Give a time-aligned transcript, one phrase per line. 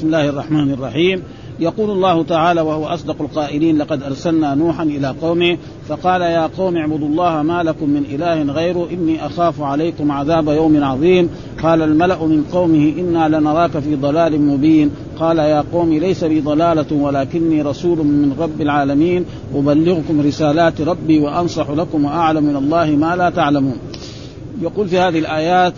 [0.00, 1.22] بسم الله الرحمن الرحيم.
[1.60, 7.08] يقول الله تعالى وهو أصدق القائلين لقد أرسلنا نوحا إلى قومه فقال يا قوم اعبدوا
[7.08, 11.30] الله ما لكم من إله غيره إني أخاف عليكم عذاب يوم عظيم.
[11.62, 14.90] قال الملأ من قومه إنا لنراك في ضلال مبين.
[15.18, 19.24] قال يا قوم ليس بي ضلالة ولكني رسول من رب العالمين.
[19.54, 23.76] أبلغكم رسالات ربي وأنصح لكم وأعلم من الله ما لا تعلمون.
[24.62, 25.72] يقول في هذه الآيات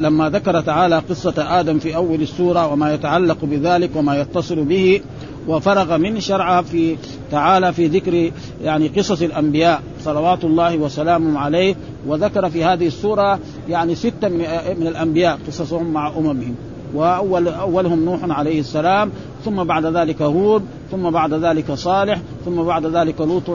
[0.00, 5.00] لما ذكر تعالى قصة آدم في أول السورة وما يتعلق بذلك وما يتصل به
[5.48, 6.96] وفرغ من شرعها في
[7.30, 11.74] تعالى في ذكر يعني قصص الأنبياء صلوات الله وسلامه عليه
[12.06, 13.38] وذكر في هذه السورة
[13.68, 14.28] يعني ستة
[14.78, 16.54] من الأنبياء قصصهم مع أممهم.
[16.94, 19.10] وأول أولهم نوح عليه السلام
[19.44, 23.50] ثم بعد ذلك هود ثم بعد ذلك صالح ثم بعد ذلك لوط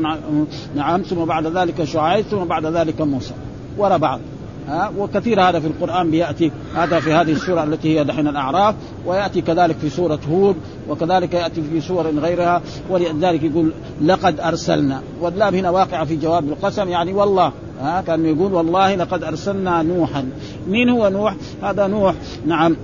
[0.75, 3.33] نعم ثم بعد ذلك شعيب ثم بعد ذلك موسى.
[3.77, 4.19] وراء بعض.
[4.67, 6.51] ها؟ وكثير هذا في القرآن بيأتي.
[6.75, 8.75] هذا في هذه السورة التي هي دحين الأعراف
[9.05, 10.55] ويأتي كذلك في سورة هود
[10.89, 13.71] وكذلك يأتي في سور غيرها ولذلك يقول
[14.01, 15.01] لقد أرسلنا.
[15.21, 20.29] واللام هنا واقعة في جواب القسم يعني والله ها؟ كان يقول والله لقد أرسلنا نوحا.
[20.67, 22.75] مين هو نوح؟ هذا نوح نعم.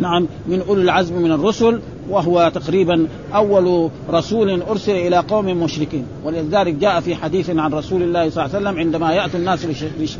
[0.00, 6.04] نعم من أولي العزم من الرسل وهو تقريبا أول رسول أرسل إلى قوم مشركين.
[6.24, 9.66] ولذلك جاء في حديث عن رسول الله صلى الله عليه وسلم عندما يأتي الناس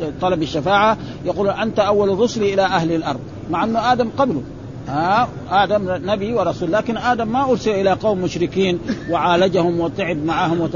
[0.01, 4.41] لطلب الشفاعة يقول أنت أول الرسل إلى أهل الأرض مع أنه آدم قبله.
[5.49, 10.69] آدم نبي ورسول لكن آدم ما أرسل إلى قوم مشركين وعالجهم وتعب معهم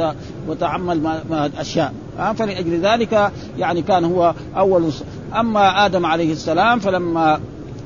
[0.47, 1.93] وتعمل ما أشياء.
[2.35, 4.89] فلأجل ذلك يعني كان هو أول
[5.39, 7.39] أما آدم عليه السلام فلما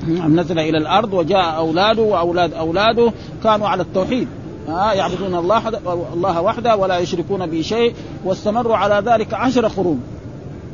[0.08, 3.12] نزل إلى الأرض وجاء أولاده وأولاد أولاده
[3.44, 4.28] كانوا على التوحيد.
[4.68, 5.68] ها يعبدون الله
[6.14, 10.02] الله وحده ولا يشركون به شيء واستمروا على ذلك عشر قرون.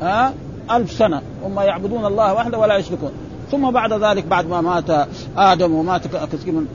[0.03, 0.35] ها
[0.71, 1.23] ألف سنة.
[1.45, 3.11] هم يعبدون الله وحده ولا يشركون.
[3.51, 6.67] ثم بعد ذلك بعد ما مات آدم ومات كثير من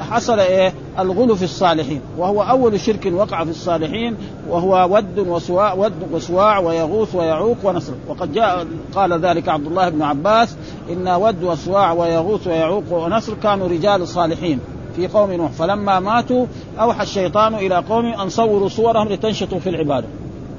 [0.00, 4.16] حصل إيه؟ الغلو في الصالحين وهو أول شرك وقع في الصالحين
[4.48, 7.92] وهو ود وسواع ود وسواع ويغوث ويعوق ونصر.
[8.08, 10.56] وقد جاء قال ذلك عبد الله بن عباس
[10.90, 14.58] إن ود وسواع ويغوث ويعوق ونصر كانوا رجال صالحين
[14.96, 15.50] في قوم نوح.
[15.50, 16.46] فلما ماتوا
[16.80, 20.06] أوحى الشيطان إلى قوم أن صوروا صورهم لتنشطوا في العبادة.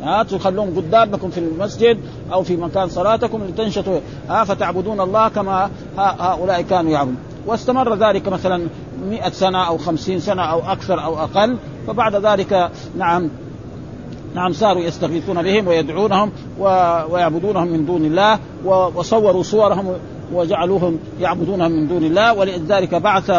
[0.03, 1.97] ها تخلون قدامكم في المسجد
[2.33, 3.99] أو في مكان صلاتكم لتنشطوا.
[4.29, 7.17] ها فتعبدون الله كما هؤلاء كانوا يعبدون.
[7.45, 8.67] واستمر ذلك مثلا
[9.09, 11.57] مئة سنة أو خمسين سنة أو أكثر أو أقل.
[11.87, 13.29] فبعد ذلك نعم
[14.35, 16.31] نعم صاروا يستغيثون بهم ويدعونهم
[17.09, 19.93] ويعبدونهم من دون الله وصوروا صورهم
[20.33, 23.31] وجعلوهم يعبدونهم من دون الله ولذلك بعث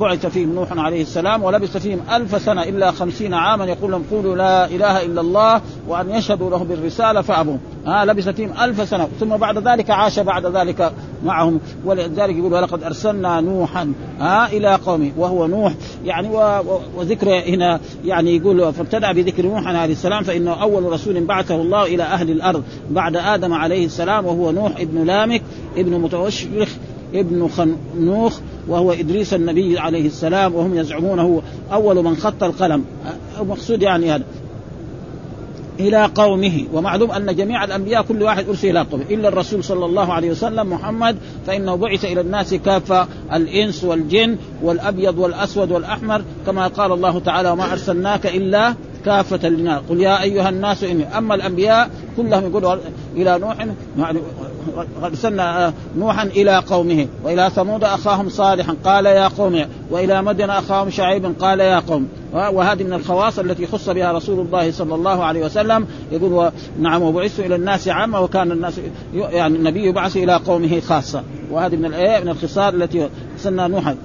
[0.00, 4.36] بعث فيهم نوح عليه السلام ولبث فيهم ألف سنة إلا خمسين عاما يقول لهم قولوا
[4.36, 7.56] لا إله إلا الله وأن يشهدوا له بالرسالة فأبوا.
[7.86, 10.92] ها لبث فيهم ألف سنة ثم بعد ذلك عاش بعد ذلك
[11.24, 15.72] معهم ولذلك يقول ولقد أرسلنا نوحا ها إلى قومه وهو نوح.
[16.04, 16.28] يعني
[16.96, 22.02] وذكر هنا يعني يقول فابتدأ بذكر نوح عليه السلام فإنه أول رسول بعثه الله إلى
[22.02, 25.42] أهل الأرض بعد آدم عليه السلام وهو نوح ابن لامك
[25.76, 26.68] ابن متوشرخ
[27.14, 31.40] ابن خنوخ وهو إدريس النبي عليه السلام وهم يزعمون هو
[31.72, 32.84] أول من خط القلم.
[33.40, 34.24] المقصود يعني هذا.
[35.80, 36.64] إلى قومه.
[36.72, 39.04] ومعلوم أن جميع الأنبياء كل واحد أرسل إلى قومه.
[39.10, 45.18] إلا الرسول صلى الله عليه وسلم محمد فإنه بعث إلى الناس كافه الإنس والجن والأبيض
[45.18, 48.74] والأسود والأحمر كما قال الله تعالى وما أرسلناك إلا
[49.04, 49.82] كافة للناس.
[49.90, 52.76] قل يا أيها الناس إني أما الأنبياء كلهم يقولوا
[53.16, 53.66] إلى نوح.
[55.02, 61.34] أرسلنا نوحا إلى قومه وإلى ثمود أخاهم صالحا قال يا قوم وإلى مدين أخاهم شعيبا
[61.40, 62.08] قال يا قوم.
[62.32, 66.50] وهذه من الخواص التي خص بها رسول الله صلى الله عليه وسلم يقول و...
[66.80, 68.80] نعم وبعثت إلى الناس عامة وكان الناس
[69.14, 71.22] يعني النبي يبعث إلى قومه خاصة.
[71.50, 73.96] وهذه من الآية من الخصال التي أرسلنا نوحا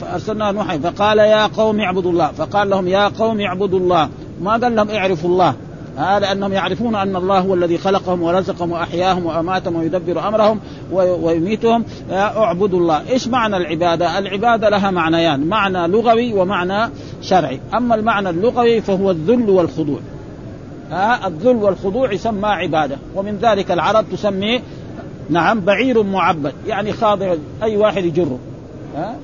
[0.00, 4.08] فارسلنا نوحا فقال يا قوم اعبدوا الله فقال لهم يا قوم اعبدوا الله.
[4.42, 5.54] ما قال لهم اعرفوا الله؟
[6.00, 10.60] هذا لأنهم يعرفون أن الله هو الذي خلقهم ورزقهم وأحياهم وأماتهم ويدبر أمرهم
[10.92, 16.90] ويميتهم اعبدوا الله، إيش معنى العبادة؟ العبادة لها معنيان، معنى لغوي ومعنى
[17.22, 19.98] شرعي، أما المعنى اللغوي فهو الذل والخضوع.
[20.90, 24.60] ها الذل والخضوع يسمى عبادة، ومن ذلك العرب تسمي
[25.30, 28.38] نعم بعير معبد، يعني خاضع أي واحد يجره.
[28.96, 29.16] ها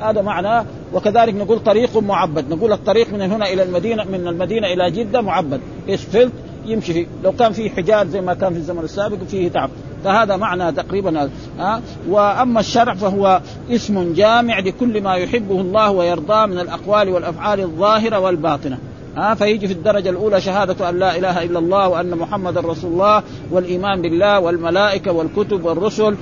[0.00, 0.64] هذا معناه
[0.94, 2.54] وكذلك نقول طريق معبد.
[2.54, 5.60] نقول الطريق من هنا إلى المدينة من المدينة إلى جدة معبد.
[5.88, 6.32] إيش فلت؟
[6.66, 7.06] يمشي فيه.
[7.24, 9.70] لو كان فيه حجاز زي ما كان في الزمن السابق فيه تعب.
[10.04, 13.40] فهذا معنى تقريبا ها وأما الشرع فهو
[13.70, 18.78] اسم جامع لكل ما يحبه الله ويرضاه من الأقوال والأفعال الظاهرة والباطنة.
[19.16, 23.22] ها فيجي في الدرجة الأولى شهادة أن لا إله إلا الله وأن محمد رسول الله
[23.50, 26.16] والإيمان بالله والملائكة والكتب والرسل.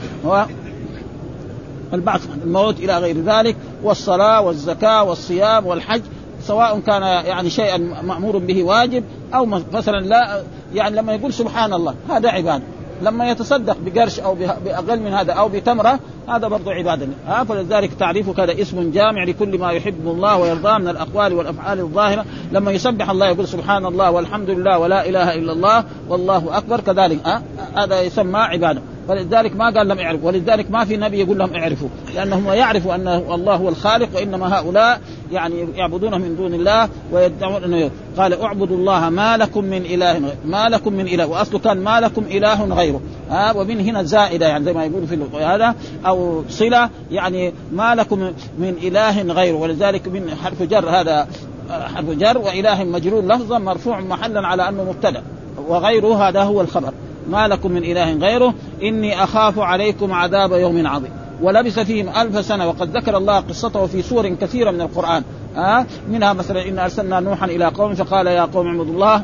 [1.92, 6.02] البعث الموت إلى غير ذلك والصلاة والزكاة والصيام والحج
[6.42, 9.04] سواء كان يعني شيئا مأمور به واجب
[9.34, 10.42] أو مثلا لا
[10.74, 12.62] يعني لما يقول سبحان الله هذا عبادة.
[13.02, 15.98] لما يتصدق بقرش أو بأقل من هذا أو بتمرة
[16.28, 17.06] هذا برضو عبادة.
[17.26, 22.24] ها فلذلك تعريفه كذا اسم جامع لكل ما يحب الله ويرضاه من الأقوال والأفعال الظاهرة.
[22.52, 27.26] لما يسبح الله يقول سبحان الله والحمد لله ولا إله إلا الله والله أكبر كذلك
[27.26, 27.42] ها
[27.76, 28.82] هذا يسمى عبادة.
[29.08, 33.08] فلذلك ما قال لم يعرفوا ولذلك ما في نبي يقول لهم اعرفوا لأنهم يعرفوا أن
[33.08, 35.00] الله هو الخالق وإنما هؤلاء
[35.32, 40.68] يعني يعبدون من دون الله ويدعون إنه قال اعبدوا الله ما لكم من إله ما
[40.68, 43.00] لكم من إله وأصله كان ما لكم إله غيره.
[43.30, 45.74] ها ومن هنا زائدة يعني زي ما يقول في هذا
[46.06, 48.18] أو صلة يعني ما لكم
[48.58, 51.28] من إله غيره ولذلك من حرف جر هذا
[51.70, 55.22] حرف جر وإله مجرور لفظا مرفوع محلا على أنه مبتدأ
[55.68, 56.92] وغيره هذا هو الخبر.
[57.28, 61.10] ما لكم من إله غيره إني أخاف عليكم عذاب يوم عظيم.
[61.42, 65.22] ولبث فيهم ألف سنة وقد ذكر الله قصته في سور كثيرة من القرآن.
[65.56, 69.22] ها منها مثلا إن أرسلنا نوحا إلى قوم فقال يا قوم اعبدوا الله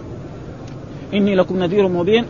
[1.15, 2.25] إني لكم نذير مبين.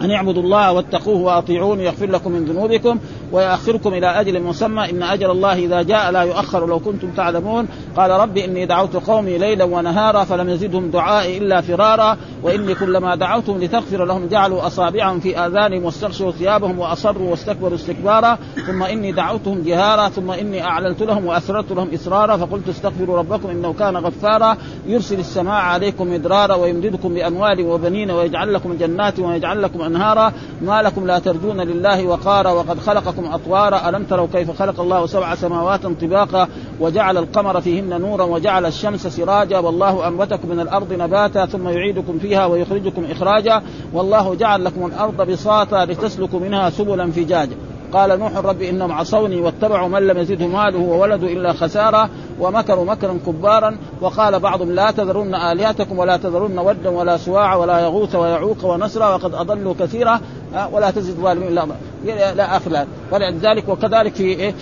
[0.00, 2.98] أن اعبدوا الله واتقوه وأطيعون يغفر لكم من ذنوبكم
[3.32, 4.90] ويأخركم إلى أجل مسمى.
[4.90, 7.68] إن أجل الله إذا جاء لا يؤخر لو كنتم تعلمون.
[7.96, 12.16] قال ربي إني دعوت قومي ليلا ونهارا فلم يزدهم دعائي إلا فرارا.
[12.46, 18.38] وإني كلما دعوتهم لتغفر لهم جعلوا أصابعهم في آذانهم واستغشوا ثيابهم وأصروا واستكبروا استكبارا.
[18.66, 20.08] ثم إني دعوتهم جهارا.
[20.08, 22.36] ثم إني أعلنت لهم وأسررت لهم إسرارا.
[22.36, 24.56] فقلت استغفروا ربكم إنه كان غفارا.
[24.86, 30.32] يرسل السماء عليكم مدرارا ويمددكم بأموال وبنين ويجعل لكم جنات ويجعل لكم أنهارا.
[30.62, 32.50] ما لكم لا ترجون لله وقارا.
[32.50, 33.88] وقد خلقكم أطوارا.
[33.88, 36.48] ألم تروا كيف خلق الله سبع سماوات طباقا
[36.80, 39.58] وجعل القمر فيهن نورا وجعل الشمس سراجا.
[39.58, 43.62] والله أنبتكم من الأرض نباتا ثم يعيدكم فيها ويخرجكم إخراجا
[43.92, 47.56] والله جعل لكم الأرض بساطا لتسلكوا منها سبلا فجاجا.
[47.92, 52.08] قال نوح رب إنهم عصوني واتبعوا من لم يزده ماله وولده إلا خسارا
[52.40, 58.14] ومكروا مكرا كبارا وقال بعضهم لا تذرن آلهتكم ولا تذرن ودا ولا سواع ولا يغوث
[58.14, 60.20] ويعوق ونسرا وقد أضلوا كثيرا
[60.72, 61.66] ولا تزد الظالمين الا
[62.34, 64.54] لا آخر ولذلك وكذلك في إيه؟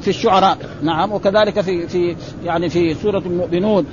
[0.00, 0.58] في الشعراء.
[0.82, 3.86] نعم وكذلك في في يعني في سورة المؤمنون.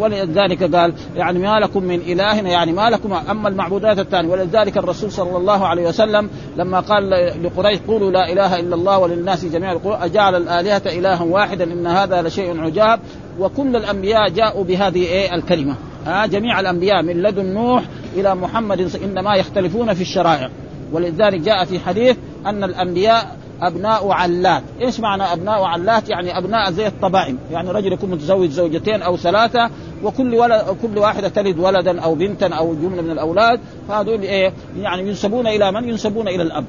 [0.00, 4.30] ولذلك قال يعني ما لكم من اله يعني ما لكم أما المعبودات الثانية.
[4.30, 7.10] ولذلك الرسول صلى الله عليه وسلم لما قال
[7.42, 12.65] لقريش قولوا لا إله إلا الله وللناس جميعا أجعل الآلهة إلها واحدا إن هذا لشيء
[12.66, 13.00] عجاب
[13.40, 15.74] وكل الأنبياء جاءوا بهذه إيه الكلمة
[16.06, 17.82] ها جميع الأنبياء من لدن نوح
[18.16, 20.50] إلى محمد إنما يختلفون في الشرائع
[20.92, 22.16] ولذلك جاء في حديث
[22.46, 28.10] أن الأنبياء أبناء علات، إيش معنى أبناء علات؟ يعني أبناء زي الطبائم، يعني رجل يكون
[28.10, 29.70] متزوج زوجتين أو ثلاثة
[30.04, 35.08] وكل ولد كل واحدة تلد ولدا أو بنتا أو جملة من الأولاد فهذول إيه؟ يعني
[35.08, 36.64] ينسبون إلى من؟ ينسبون إلى الأب.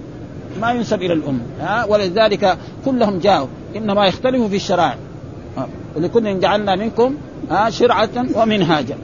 [0.62, 4.98] ما ينسب إلى الأم، ها ولذلك كلهم جاءوا إنما يختلفوا في الشرائع.
[5.98, 7.16] ولكل جعلنا منكم
[7.50, 8.98] ها شرعة ومنهاجا.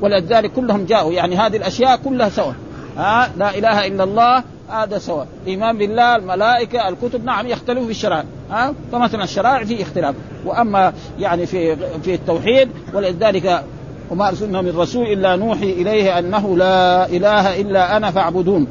[0.00, 1.12] ولذلك كلهم جاءوا.
[1.12, 2.54] يعني هذه الأشياء كلها سواء.
[2.96, 5.26] ها لا إله إلا الله هذا سواء.
[5.42, 10.14] الايمان بالله الملائكة الكتب نعم يختلفوا في الشرائع ها فمثلا الشرائع في اختلاف.
[10.44, 13.64] وأما يعني في في التوحيد ولذلك
[14.10, 18.66] وما أرسلنا من رسول إلا نوحي إليه أنه لا إله إلا أنا فاعبدون.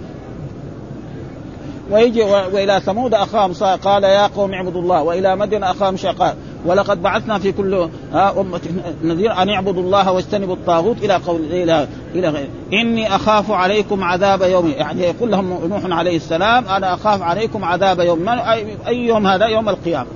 [1.91, 3.53] ويجي وإلى ثمود أخاهم
[3.83, 5.01] قال يا قوم اعبدوا الله.
[5.01, 6.35] وإلى مدين أخاهم شقاء.
[6.65, 8.61] ولقد بعثنا في كل أمة
[9.03, 14.41] نذير أن اعبدوا الله واجتنبوا الطاغوت إلى قول إلى إلى غير إني أخاف عليكم عذاب
[14.41, 18.29] يوم يعني يقول لهم نوح عليه السلام أنا أخاف عليكم عذاب يوم
[18.87, 20.07] أي يوم هذا؟ يوم القيامة.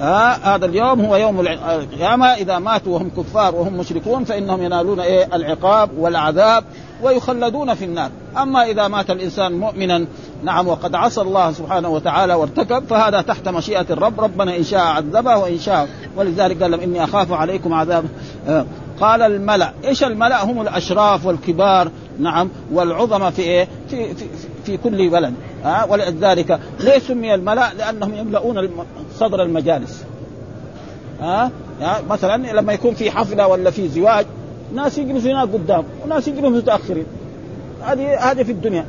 [0.00, 2.26] آه هذا اليوم هو يوم القيامة.
[2.26, 6.64] إذا ماتوا وهم كفار وهم مشركون فإنهم ينالون إيه؟ العقاب والعذاب.
[7.02, 8.10] ويخلدون في النار.
[8.36, 10.06] أما إذا مات الإنسان مؤمنا
[10.44, 14.20] نعم وقد عصى الله سبحانه وتعالى وارتكب فهذا تحت مشيئة الرب.
[14.20, 18.04] ربنا إن شاء عذبه وإن شاء ولذلك قال لهم إني أخاف عليكم عذاب.
[18.48, 18.66] آه
[19.00, 24.24] قال الملأ إيش الملأ؟ هم الأشراف والكبار نعم والعظمى في إيه؟ في, في,
[24.64, 25.34] في كل بلد.
[25.64, 28.70] ها آه ولذلك ليه سمي الملأ؟ لأنهم يملؤون
[29.18, 30.04] صدر المجالس.
[31.20, 31.50] ها
[31.82, 34.26] آه مثلا لما يكون في حفلة ولا في زواج
[34.74, 37.06] ناس يجلسوا هناك قدام وناس يجلسوا متأخرين.
[37.82, 38.84] هذه هذه في الدنيا.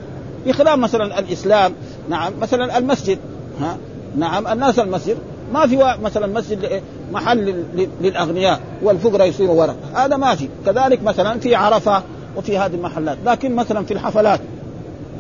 [0.46, 1.74] بخلاف مثلا الإسلام
[2.10, 3.20] نعم مثلا المسجد
[3.62, 3.78] ها
[4.16, 5.18] نعم الناس المسجد
[5.54, 6.82] ما في مثلا مسجد
[7.12, 7.64] محل
[8.02, 10.50] للأغنياء والفقراء يصيروا وراء هذا ما في.
[10.66, 12.04] كذلك مثلا في عرفة
[12.38, 13.18] وفي هذه المحلات.
[13.26, 14.40] لكن مثلا في الحفلات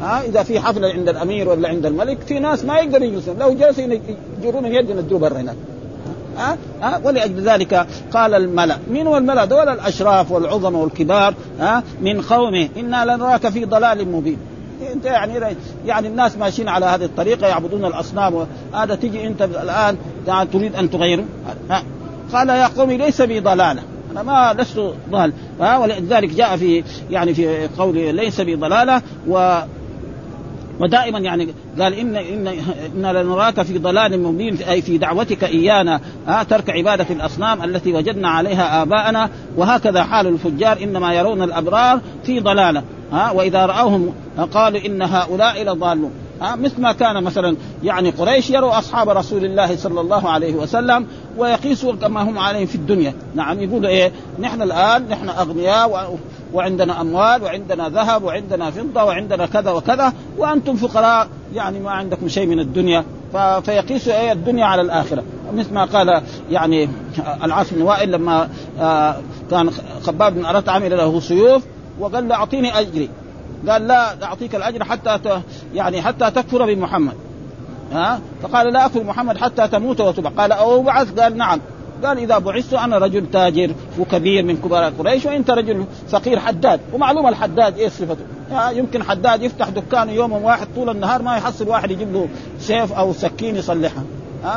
[0.02, 3.38] ها إذا في حفلة عند الأمير ولا عند الملك في ناس ما يقدروا يجلسون.
[3.40, 3.84] لو جلسوا
[4.42, 5.56] يجرون يد ينزلوا برا هناك.
[6.38, 12.22] ها؟ ها؟ ولأجل ذلك قال الملأ من هو الملأ؟ دول الأشراف والعظم والكبار ها؟ من
[12.22, 12.70] قومه.
[12.78, 14.38] إنا لنراك في ضلال مبين.
[14.94, 19.98] أنت يعني يعني الناس ماشيين على هذه الطريقة يعبدون الأصنام هذا تجي أنت الآن
[20.54, 21.26] تريد أن تغيره؟
[22.34, 23.82] قال يا قوم ليس بي ضلالة.
[24.12, 29.60] أنا ما لست ضال ولذلك جاء في يعني في قول ليس بي ضلالة و
[30.80, 31.48] ودائما يعني
[31.80, 32.48] قال ان ان
[32.96, 38.30] إن لنراك في ضلال مبين أي في دعوتك إيانا آه ترك عبادة الأصنام التي وجدنا
[38.30, 44.14] عليها آباءنا وهكذا حال الفجار إنما يرون الأبرار في ضلالة ها وإذا رأوهم
[44.54, 49.76] قالوا إن هؤلاء لضالون ها مثل ما كان مثلا يعني قريش يروا أصحاب رسول الله
[49.76, 51.08] صلى الله عليه وسلم
[51.38, 56.18] ويقيسوا كما هم عليه في الدنيا نعم يقولوا إيه نحن الآن نحن أغنياء
[56.54, 62.48] وعندنا أموال وعندنا ذهب وعندنا فضة وعندنا كذا وكذا وأنتم فقراء يعني ما عندكم شيء
[62.48, 63.04] من الدنيا
[63.64, 65.24] فيقيسوا إيه الدنيا على الآخرة.
[65.54, 66.90] مثل ما قال يعني
[67.44, 68.50] العاص بن وائل لما
[68.80, 69.16] آه
[69.52, 69.70] كان
[70.04, 71.64] خباب بن ارت عمل له سيوف
[72.00, 73.10] وقال له أعطيني أجري.
[73.70, 75.42] قال لا أعطيك الأجر حتى
[75.74, 77.14] يعني حتى تكفر بمحمد.
[77.92, 81.60] ها؟ فقال لا أكفر محمد حتى تموت وتبع قال أو بعث؟ قال نعم.
[82.06, 86.80] قال إذا بعثت أنا رجل تاجر وكبير من كبار قريش وأنت رجل فقير حداد.
[86.94, 88.26] ومعلوم الحداد إيش صفته؟
[88.72, 92.28] يمكن حداد يفتح دكانه يوم واحد طول النهار ما يحصل واحد يجيب له
[92.60, 94.04] سيف أو سكين يصلحها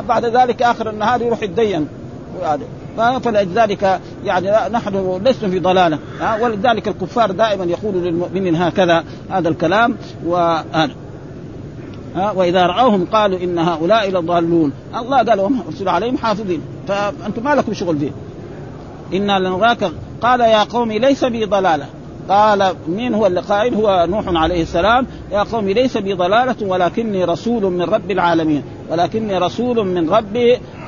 [0.08, 1.88] بعد ذلك آخر النهار يروح يتدين.
[2.96, 5.98] فلذلك يعني نحن لسنا في ضلالة.
[6.40, 10.90] ولذلك الكفار دائما يقولوا للمؤمنين هكذا هذا الكلام وهذا.
[12.16, 14.72] ها وإذا رأوهم قالوا إن هؤلاء لضالون.
[14.96, 16.62] الله قال وهم أرسل عليهم حافظين.
[16.88, 18.10] فأنتم ما لكم شغل فيه.
[19.14, 19.90] إنا لنراك.
[20.22, 21.86] قال يا قوم ليس بي ضلالة.
[22.28, 25.06] قال مين هو اللي قائل هو نوح عليه السلام.
[25.32, 28.62] يا قوم ليس بي ضلالة ولكني رسول من رب العالمين.
[28.90, 30.36] ولكني رسول من رب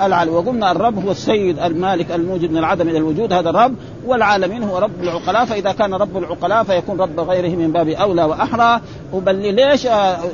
[0.01, 3.75] العالمين وقلنا الرب هو السيد المالك الموجود من العدم إلى الوجود هذا الرب
[4.07, 5.45] والعالمين هو رب العقلاء.
[5.45, 8.81] فإذا كان رب العقلاء فيكون رب غيره من باب أولى وأحرى.
[9.15, 9.87] أبلغ ليش؟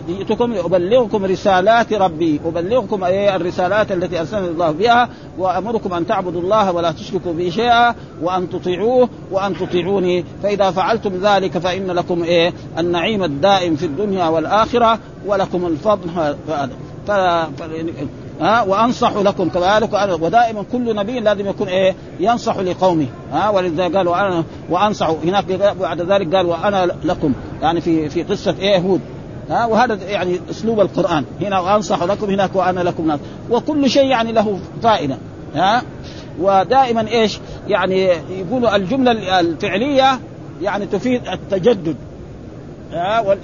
[0.08, 5.08] جئتكم أبلغكم رسالات ربي أبلغكم الرسالات التي ارسلني الله بها
[5.38, 10.24] وأمركم أن تعبدوا الله ولا تشركوا به شيئا وأن تطيعوه وأن تطيعوني.
[10.42, 16.10] فإذا فعلتم ذلك فإن لكم إيه؟ النعيم الدائم في الدنيا والآخرة ولكم الفضل.
[16.16, 16.70] هذا
[17.08, 17.10] ف...
[18.40, 24.08] ها وأنصح لكم كذلك ودائما كل نبي لازم يكون إيه؟ ينصح لقومه ها ولذلك قال
[24.08, 25.44] وأنا وانصح هناك
[25.80, 29.00] بعد ذلك قال وأنا لكم يعني في في قصة إيه؟ هود
[29.50, 31.24] ها وهذا يعني أسلوب القرآن.
[31.40, 33.20] هنا وانصح لكم هناك وأنا لكم ناس.
[33.50, 35.18] وكل شيء يعني له فائدة
[35.54, 35.82] ها.
[36.40, 37.38] ودائما إيش؟
[37.68, 40.20] يعني يقولوا الجملة الفعلية
[40.62, 41.96] يعني تفيد التجدد
[42.92, 43.36] ها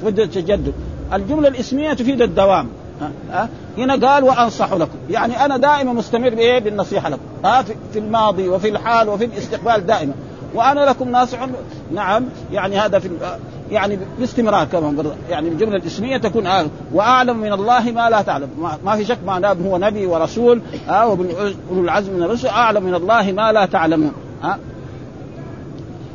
[0.00, 0.72] تفيد التجدد.
[1.12, 2.68] الجملة الإسمية تفيد الدوام.
[3.30, 4.98] ها هنا قال وأنصح لكم.
[5.10, 7.22] يعني أنا دائما مستمر بإيه؟ بالنصيحة لكم.
[7.44, 10.12] ها؟ في الماضي وفي الحال وفي الاستقبال دائما.
[10.54, 11.38] وأنا لكم ناصح.
[11.94, 12.24] نعم.
[12.52, 13.10] يعني هذا في
[13.70, 18.48] يعني باستمرار كمان يعني الجملة الإسمية تكون آه وأعلم من الله ما لا تعلم.
[18.84, 20.60] ما في شك معناه هو نبي ورسول.
[20.88, 21.18] آه
[21.72, 22.48] العزم من الرسل.
[22.48, 24.12] أعلم من الله ما لا تعلمون.
[24.42, 24.58] ها؟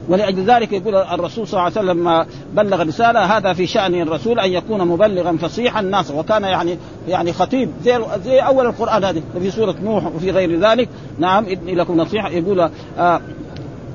[0.09, 4.39] ولأجل ذلك يقول الرسول صلى الله عليه وسلم لما بلغ الرسالة هذا في شأن الرسول
[4.39, 7.69] أن يكون مبلغا فصيحا ناصحا وكان يعني يعني خطيب.
[7.83, 10.89] زي, زي أول القرآن هذه في سورة نوح وفي غير ذلك.
[11.19, 12.29] نعم إني لكم نصيحة.
[12.29, 13.21] يقول آه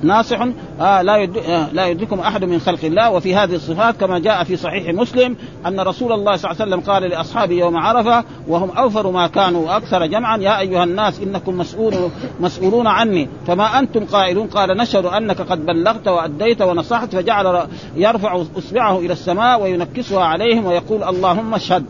[0.03, 0.41] ناصح
[0.81, 1.23] آه لا.
[1.25, 3.11] آه لا يدركم أحد من خلق الله.
[3.11, 6.93] وفي هذه الصفات كما جاء في صحيح مسلم أن رسول الله صلى الله عليه وسلم
[6.93, 11.95] قال لأصحابه يوم عرفة وهم أوفر ما كانوا وأكثر جمعا يا أيها الناس إنكم مسؤول
[12.41, 13.29] مسؤولون عني.
[13.47, 17.67] فما أنتم قائلون؟ قال نشهد أنك قد بلغت وأديت ونصحت فجعل
[17.97, 21.85] يرفع أصبعه إلى السماء وينكسها عليهم ويقول اللهم اشهد.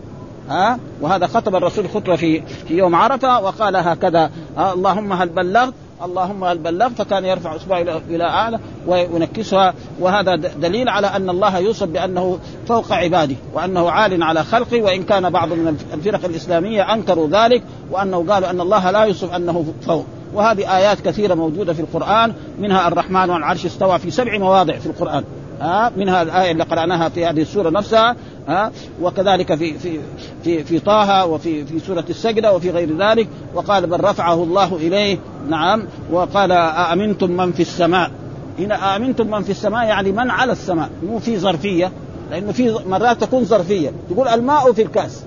[0.49, 6.45] ها وهذا خطب الرسول خطبة في في يوم عرفة وقال هكذا اللهم هل بلغت اللهم
[6.45, 9.75] هل بلغت فكان يرفع اصبعه إلى اعلى وينكسها.
[10.01, 15.31] وهذا دليل على أن الله يوصف بأنه فوق عباده وأنه عال على خلقه وإن كان
[15.31, 20.07] بعض من الفرق الإسلامية أنكروا ذلك وأنه قالوا أن الله لا يوصف أنه فوق.
[20.35, 24.87] وهذه آيات كثيرة موجودة في القرآن منها الرحمن على العرش استوى في سبع مواضع في
[24.87, 25.25] القرآن.
[25.61, 28.17] ها منها الآية اللي قرأناها في هذه السورة نفسها.
[28.49, 28.73] ها؟
[29.03, 29.99] وكذلك في في
[30.45, 33.29] في في طه وفي في سورة السجدة وفي غير ذلك.
[33.55, 35.19] وقال بل رفعه الله إليه.
[35.49, 35.83] نعم.
[36.13, 38.11] وقال أأمنتم من في السماء؟
[38.59, 41.93] هنا أأمنتم من في السماء يعني من على السماء مو في ظرفية
[42.31, 43.93] لأنه في مرات تكون ظرفية.
[44.11, 45.25] تقول الماء في الكأس.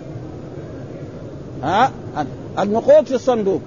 [1.63, 1.91] ها؟
[2.59, 3.61] النقود في الصندوق.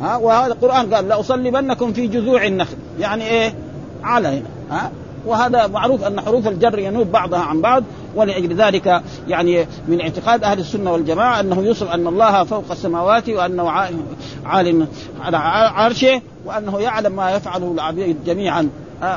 [0.00, 2.76] ها؟ وهذا القرآن قال لأصلبنكم في جذوع النخل.
[3.00, 3.54] يعني إيه؟
[4.02, 4.48] على هنا.
[4.70, 4.90] ها؟
[5.26, 7.84] وهذا معروف أن حروف الجر ينوب بعضها عن بعض.
[8.14, 13.70] ولأجل ذلك يعني من اعتقاد أهل السنة والجماعة أنه يوصف أن الله فوق السماوات وأنه
[14.44, 14.88] عالم
[15.20, 15.36] على
[15.74, 18.68] عرشه وأنه يعلم ما يفعله العبيد جميعا.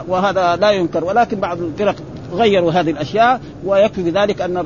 [0.07, 1.03] وهذا لا ينكر.
[1.03, 1.95] ولكن بعض الفرق
[2.33, 4.65] غيروا هذه الأشياء ويكفي بذلك أن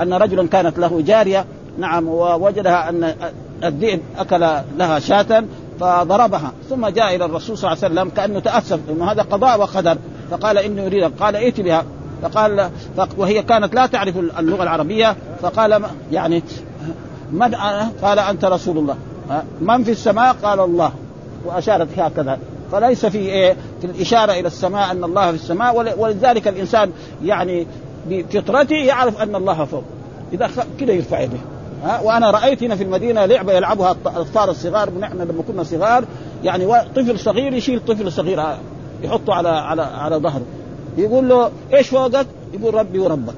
[0.00, 1.44] أن رجلا كانت له جارية.
[1.78, 3.14] نعم ووجدها أن
[3.64, 5.44] الذئب أكل لها شاة
[5.80, 6.52] فضربها.
[6.70, 9.98] ثم جاء إلى الرسول صلى الله عليه وسلم كأنه تاسف إنه هذا قضاء وقدر.
[10.30, 11.84] فقال إني اريد قال ائت بها.
[12.22, 12.70] فقال
[13.16, 15.82] وهي كانت لا تعرف اللغة العربية فقال
[16.12, 16.42] يعني
[17.32, 18.96] من أنا؟ قال أنت رسول الله.
[19.60, 20.92] من في السماء؟ قال الله.
[21.46, 22.38] وأشارت هكذا.
[22.72, 26.90] فليس في إيه في الإشارة إلى السماء أن الله في السماء ولذلك الإنسان
[27.24, 27.66] يعني
[28.08, 29.84] بفطرته يعرف أن الله فوق.
[30.32, 31.38] إذا كده يرفع يده.
[31.84, 36.04] ها وأنا رأيت هنا في المدينة لعبة يلعبها الأطفال الصغار ونحن لما كنا صغار
[36.44, 38.44] يعني طفل صغير يشيل طفل صغير
[39.02, 40.42] يحطه على على على ظهره.
[40.98, 43.34] يقول له إيش فوقك؟ يقول ربي وربك.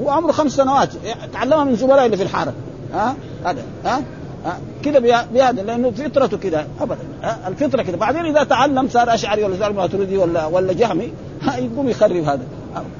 [0.00, 0.88] هو عمره خمس سنوات.
[1.32, 2.52] تعلمها من زملائه اللي في الحارة.
[2.94, 3.62] ها؟ هذا.
[3.84, 4.02] ها؟
[4.84, 4.98] كذا
[5.32, 6.66] بهذا لأنه فطرته كذا.
[6.80, 6.98] ابدا.
[7.46, 7.96] الفطرة كذا.
[7.96, 11.12] بعدين إذا تعلم صار أشعري ولا صار ماتريدي ولا ولا جهمي
[11.58, 12.42] يقوم يخرب هذا.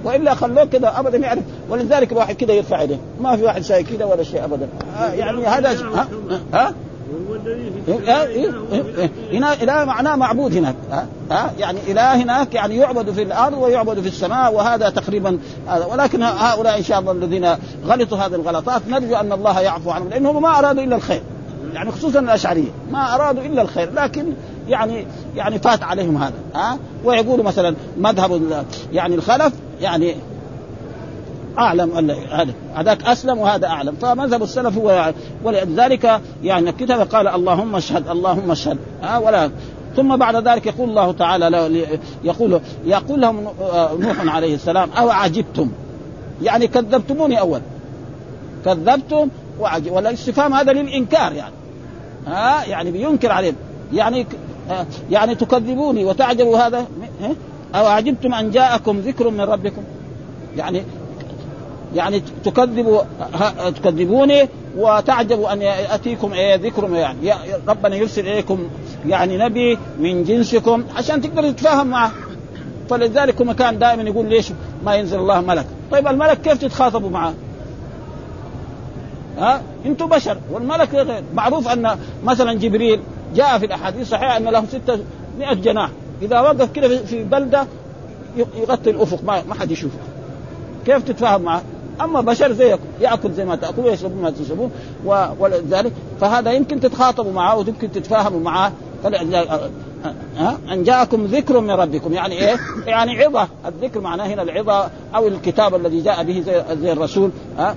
[0.05, 0.93] وإلا خلوه كذا.
[0.97, 1.43] ابدا يعرف.
[1.69, 2.99] ولذلك الواحد كذا يرفع يديه.
[3.21, 4.69] ما في واحد ساي كذا ولا شيء ابدا.
[5.15, 6.09] يعني هذا ها,
[6.53, 6.75] ها؟
[9.33, 10.75] هنا إله معناه معبود هناك.
[11.31, 15.39] ها, يعني إله هناك يعني يعبد في الأرض ويعبد في السماء وهذا تقريبا
[15.91, 17.49] ولكن هؤلاء إن شاء الله الذين
[17.87, 21.23] غلطوا هذه الغلطات نرجو أن الله يعفو عنهم لأنهم ما أرادوا إلا الخير.
[21.73, 22.71] يعني خصوصا الأشعرية.
[22.93, 24.25] ما أرادوا إلا الخير لكن
[24.69, 26.35] يعني يعني فات عليهم هذا.
[26.55, 30.15] ها؟ ويقولوا مثلا مذهب يعني الخلف يعني
[31.59, 33.95] أعلم هذا هذاك أسلم وهذا أعلم.
[33.95, 35.13] فمذهب السلف هو
[35.45, 38.79] ولذلك يعني الكتاب قال اللهم اشهد اللهم اشهد.
[39.03, 39.51] ها ولا
[39.97, 41.87] ثم بعد ذلك يقول الله تعالى
[42.25, 43.49] يقول يقول لهم
[43.99, 45.71] نوح عليه السلام أو عجبتم
[46.43, 47.61] يعني كذبتموني أول.
[48.65, 49.29] كذبتم
[49.61, 51.55] وعجب والاستفهام هذا للإنكار يعني.
[52.27, 53.57] ها يعني بينكر عليهم.
[53.93, 54.27] يعني
[55.11, 56.87] يعني تكذبوني وتعجبوا هذا؟
[57.75, 59.83] أو عجبتم أن جاءكم ذكر من ربكم؟
[60.57, 60.83] يعني
[61.95, 63.03] يعني تكذبوا
[63.71, 67.35] تكذبوني وتعجبوا أن يأتيكم إيه ذكر يعني.
[67.69, 68.69] ربنا يرسل إليكم
[69.07, 72.13] يعني نبي من جنسكم عشان تقدروا تتفاهم معه.
[72.91, 74.53] فلذلك هم كان دائما يقول ليش
[74.85, 77.35] ما ينزل الله ملك؟ طيب الملك كيف تتخاطبوا معه؟
[79.39, 81.23] ها؟ أنتم بشر والملك غير.
[81.35, 83.01] معروف أن مثلا جبريل
[83.35, 85.91] جاء في الأحاديث الصحيحه أن له 600 جناح.
[86.23, 87.67] إذا وقف كده في بلدة
[88.37, 89.99] يغطي الأفق ما ما حد يشوفه.
[90.87, 91.63] كيف تتفاهم معه؟
[92.01, 94.71] أما بشر زيكم يأكل زي ما تاكلوا ويشربون ما تشربون
[95.39, 98.73] ولذلك فهذا يمكن تتخاطبوا معه ويمكن تتفاهموا معه.
[100.37, 102.13] ها أن جاءكم ذكر من ربكم.
[102.13, 103.49] يعني إيه؟ يعني عظة.
[103.67, 107.31] الذكر معناه هنا العظة أو الكتاب الذي جاء به زي, زي الرسول.
[107.59, 107.77] ها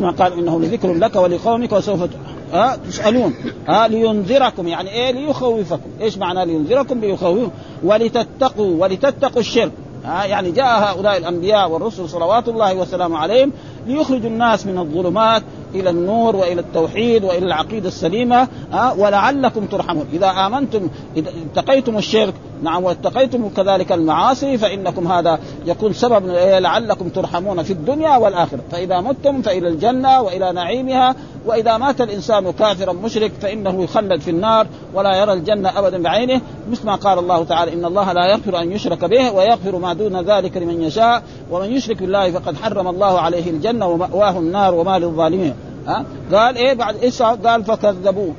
[0.00, 2.08] ما قال إنه لذكر لك ولقومك وسوف
[2.52, 3.34] ها تسألون.
[3.68, 4.68] ها لينذركم.
[4.68, 5.90] يعني إيه؟ ليخوفكم.
[6.00, 7.50] إيش معنى لينذركم؟ ليخوفكم.
[7.84, 9.72] ولتتقوا ولتتقوا الشرك.
[10.04, 13.52] ها يعني جاء هؤلاء الأنبياء والرسل صلوات الله وسلامه عليهم
[13.86, 15.42] ليخرجوا الناس من الظلمات
[15.74, 20.06] إلى النور وإلى التوحيد وإلى العقيدة السليمة ها ولعلكم ترحمون.
[20.12, 26.26] إذا آمنتم إذا اتقيتم الشرك نعم واتقيتم كذلك المعاصي فإنكم هذا يكون سبب
[26.58, 28.60] لعلكم ترحمون في الدنيا والآخرة.
[28.70, 31.14] فإذا متم فإلى الجنة وإلى نعيمها
[31.46, 36.40] وإذا مات الإنسان كافرا مشرك فإنه يخلد في النار ولا يرى الجنة أبدا بعينه.
[36.70, 40.20] مثل ما قال الله تعالى إن الله لا يغفر أن يشرك به ويغفر ما دون
[40.20, 45.54] ذلك لمن يشاء ومن يشرك بالله فقد حرم الله عليه الجنة ومأواه النار وما للظالمين.
[45.86, 48.34] ها؟ قال إيه بعد إيش قال فكذبوه.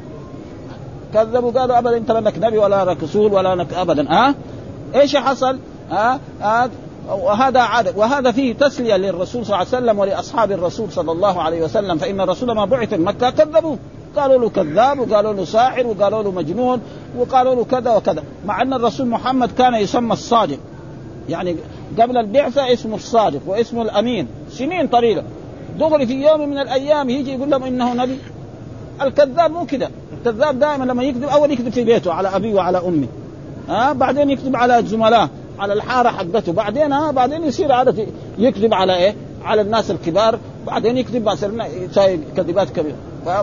[1.14, 4.36] كذبوا قالوا أبدا أنت لك نبي ولا رسول ولا لك أبدا ها؟
[4.96, 5.60] إيش حصل؟
[5.92, 6.70] ها؟ ها
[7.10, 11.64] وهذا عدد وهذا فيه تسلية للرسول صلى الله عليه وسلم ولأصحاب الرسول صلى الله عليه
[11.64, 13.78] وسلم فإن الرسول ما بعث مكة كذبوه.
[14.16, 16.82] قالوا له كذاب وقالوا له ساحر وقالوا له مجنون
[17.18, 20.58] وقالوا له كذا وكذا مع أن الرسول محمد كان يسمى الصادق.
[21.30, 21.56] يعني
[22.00, 25.24] قبل البعثة اسمه الصادق واسمه الأمين سنين طويلة.
[25.80, 28.18] دغري في يوم من الأيام يجي يقول لهم إنه نبي.
[29.02, 33.08] الكذاب مو كذا الكذاب دائما لما يكذب أول يكذب في بيته على أبيه وعلى أمه.
[33.70, 36.52] ها؟ آه بعدين يكذب على زملائه على الحارة حقته.
[36.54, 38.06] بعدين ها؟ آه بعدين يصير عادة
[38.38, 40.40] يكذب على إيه؟ على الناس الكبار.
[40.68, 41.68] بعدين يكذب مثلا
[42.38, 42.96] كذبات كبيرة.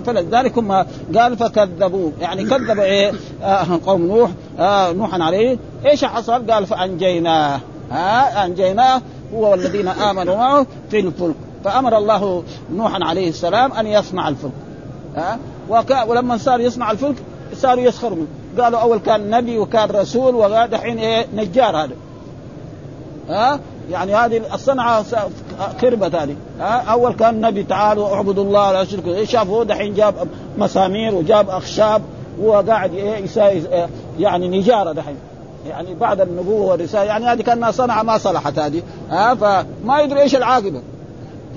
[0.07, 0.73] فلذلك هم
[1.17, 3.13] قال فكذبوه يعني كذب إيه؟
[3.43, 5.59] آه قوم نوح آه نوحا عليه.
[5.87, 7.61] إيش حصل؟ قال فأنجيناه.
[7.91, 9.03] ها؟ أنجيناه.
[9.35, 11.35] هو والذين آمنوا معه في الفلك.
[11.65, 12.43] فأمر الله
[12.75, 14.53] نوحا عليه السلام أن يصنع الفلك.
[15.17, 15.39] ها؟
[15.71, 15.95] وك...
[16.09, 17.17] ولما صار يصنع الفلك
[17.55, 18.63] صاروا يسخروا منه.
[18.65, 21.95] قالوا أول كان نبي وكان رسول ودحين إيه نجار هذا.
[23.29, 25.05] ها؟ يعني هذه الصنعة
[25.81, 26.37] خربت هذه.
[26.61, 32.03] ها؟ أول كان نبي تعالوا اعبدوا الله لا تشركوا شافوا دحين جاب مسامير وجاب أخشاب
[32.43, 35.17] وقاعد إيه يعني نجارة دحين.
[35.69, 38.83] يعني بعد النبوة والرسالة يعني هذه كأنها صنع ما صلحت هذه.
[39.11, 40.83] ها؟ فما يدري إيش العاقبة.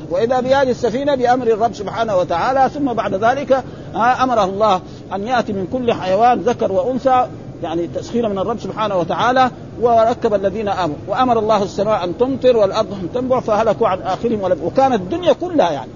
[0.09, 3.63] وإذا بهذه السفينة بأمر الرب سبحانه وتعالى ثم بعد ذلك
[3.95, 4.81] أمره الله
[5.13, 7.27] أن يأتي من كل حيوان ذكر وأنثى
[7.63, 10.97] يعني تسخير من الرب سبحانه وتعالى وركب الذين آمنوا.
[11.07, 15.91] وأمر الله السماء أن تمطر والأرض أن تنبع فهلكوا عن آخرهم وكانت الدنيا كلها يعني.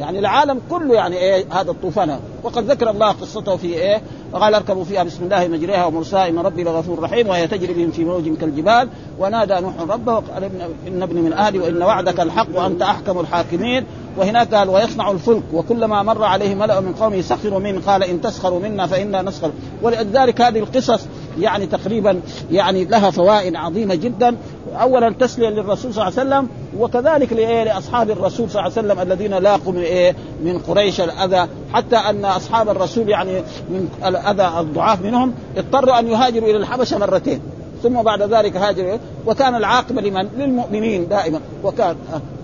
[0.00, 2.18] يعني العالم كله يعني إيه هذا الطوفان.
[2.42, 4.02] وقد ذكر الله قصته في إيه
[4.34, 8.04] وقال أركبوا فيها بسم الله مجريها ومرساها ان ربي لغفور رحيم وهي تجري بهم في
[8.04, 8.88] موج كالجبال.
[9.18, 10.50] ونادى نوح ربه وقال
[10.86, 13.84] إن ابني من أهلي وإن وعدك الحق وأنت أحكم الحاكمين.
[14.18, 17.80] وهناك قال ويصنع الفلك وكلما مر عليه ملأ من قومه سخروا منه.
[17.86, 19.50] قال إن تسخروا منا فإنا نسخر.
[19.82, 21.06] ولذلك هذه القصص
[21.40, 22.20] يعني تقريبا
[22.50, 24.36] يعني لها فوائد عظيمة جدا.
[24.80, 29.34] اولا تسلية للرسول صلى الله عليه وسلم وكذلك لأصحاب الرسول صلى الله عليه وسلم الذين
[29.34, 31.48] لاقوا من إيه؟ من قريش الأذى.
[31.72, 33.32] حتى أن أصحاب الرسول يعني
[33.68, 37.40] من الأذى الضعاف منهم اضطروا أن يهاجروا إلى الحبشة مرتين
[37.82, 41.40] ثم بعد ذلك هاجروا وكان العاقبة لمن؟ للمؤمنين دائما.
[41.64, 41.96] وكان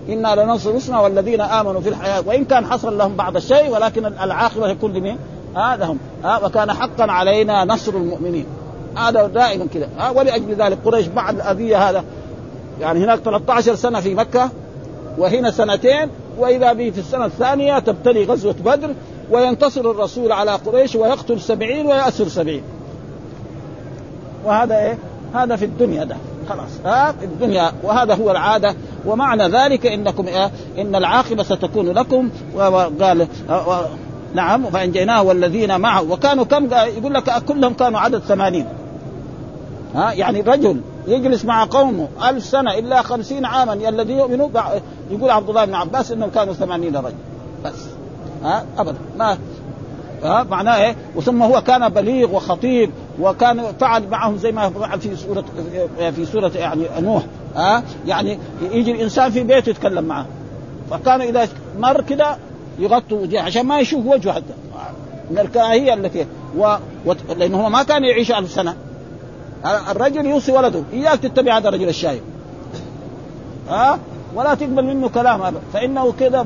[0.09, 2.23] إنا لننصر رسلنا والذين آمنوا في الحياة.
[2.25, 5.17] وإن كان حصل لهم بعض الشيء ولكن العاقبة يكون لمين؟
[5.55, 8.45] هذا هم ها وكان حقا علينا نصر المؤمنين.
[8.97, 10.09] هذا دائما كذا.
[10.15, 12.03] ولأجل ذلك قريش بعد الأذية هذا
[12.81, 14.49] يعني هناك 13 سنة في مكة
[15.17, 18.93] وهنا سنتين وإذا به في السنة الثانية تبتلي غزوة بدر
[19.31, 22.63] وينتصر الرسول على قريش ويقتل سبعين ويأسر سبعين.
[24.45, 24.97] وهذا إيه؟
[25.33, 26.15] هذا في الدنيا ده.
[26.49, 26.69] خلاص.
[26.85, 27.71] ها في الدنيا.
[27.83, 28.75] وهذا هو العادة.
[29.05, 32.29] ومعنى ذلك إنكم إيه؟ إن العاقبة ستكون لكم.
[32.55, 33.27] وقال
[34.33, 36.11] نعم فانجيناه والذين معه.
[36.11, 38.65] وكانوا كم؟ يقول لك كلهم كانوا عدد ثمانين.
[39.95, 44.49] ها؟ يعني رجل يجلس مع قومه ألف سنة إلا خمسين عاما الذي يؤمنوا
[45.11, 47.13] يقول عبد الله بن عباس أنهم كانوا ثمانين رجل
[47.65, 47.85] بس.
[48.43, 48.97] ها؟ أبدا.
[49.17, 49.37] ما
[50.23, 55.15] ها؟ معناه إيه؟ وثم هو كان بليغ وخطيب وكان فعل معهم زي ما فعل في
[55.15, 55.45] سوره
[56.15, 57.23] في سورة يعني نوح.
[57.55, 60.25] ها؟ يعني يجي الإنسان في بيته يتكلم معه.
[60.91, 61.47] فكانوا إذا
[61.79, 62.37] مر كده
[62.79, 64.53] يغطوا وجهه عشان ما يشوف وجهه حتى.
[65.31, 66.25] من الكراهية التي
[66.57, 66.75] و...
[67.05, 67.13] و...
[67.37, 68.75] لأنه ما كان يعيش ألف سنة.
[69.65, 72.21] الرجل يوصي ولده إياك تتبع هذا الرجل الشايب.
[73.69, 73.99] ها؟
[74.35, 75.61] ولا تقبل منه كلام هذا.
[75.73, 76.45] فإنه كذا.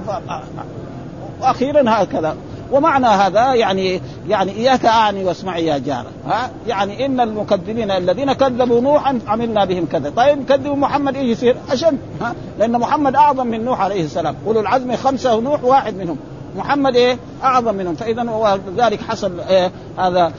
[1.42, 2.36] وأخيرا هكذا.
[2.72, 6.10] ومعنى هذا يعني يعني إياك اعني واسمعي يا جارة.
[6.28, 10.10] ها؟ يعني إن المكذبين الذين كذبوا نوحا عملنا بهم كذا.
[10.10, 11.98] طيب كذبوا محمد إيش يصير؟ أشد.
[12.22, 14.36] ها؟ لأن محمد أعظم من نوح عليه السلام.
[14.48, 16.18] أولو العزم خمسة ونوح واحد منهم.
[16.58, 17.96] محمد إيه؟ أعظم منهم.
[17.96, 20.32] فاذا ذلك حصل إيه؟ هذا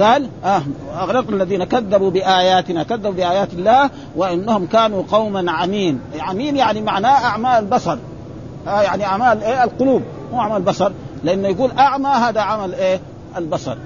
[0.00, 0.62] قال آه
[0.98, 6.00] أغرقنا الذين كذبوا بآياتنا كذبوا بآيات الله وإنهم كانوا قوما عمين.
[6.20, 7.98] عمين يعني معناه أعمال البصر
[8.68, 10.92] آه يعني أعمال إيه القلوب مو أعمال البصر
[11.24, 13.00] لأنه يقول أعمى هذا عمل إيه
[13.36, 13.76] البصر.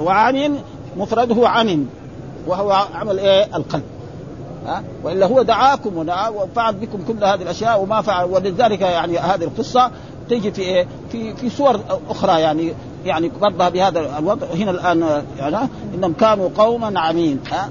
[0.00, 0.58] وعمين
[0.96, 1.88] مفرده عمين
[2.46, 3.84] وهو عمل إيه القلب.
[4.66, 8.24] ها وإلا هو دعاكم ودعا وفعل بكم كل هذه الأشياء وما فعل.
[8.24, 9.90] ولذلك يعني هذه القصة
[10.28, 12.72] تيجي في إيه؟ في في صور أخرى يعني
[13.06, 14.46] يعني برضه بهذا الوضع.
[14.54, 15.56] هنا الآن يعني
[15.94, 17.68] إنهم كانوا قوما عمين ها؟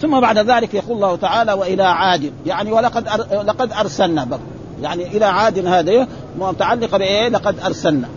[0.00, 2.32] ثم بعد ذلك يقول الله تعالى وإلى عاد.
[2.46, 3.42] يعني ولقد أر...
[3.42, 4.40] لقد أرسلنا بقى
[4.82, 6.06] يعني إلى عاد هذه
[6.38, 8.08] متعلقة بإيه؟ لقد أرسلنا.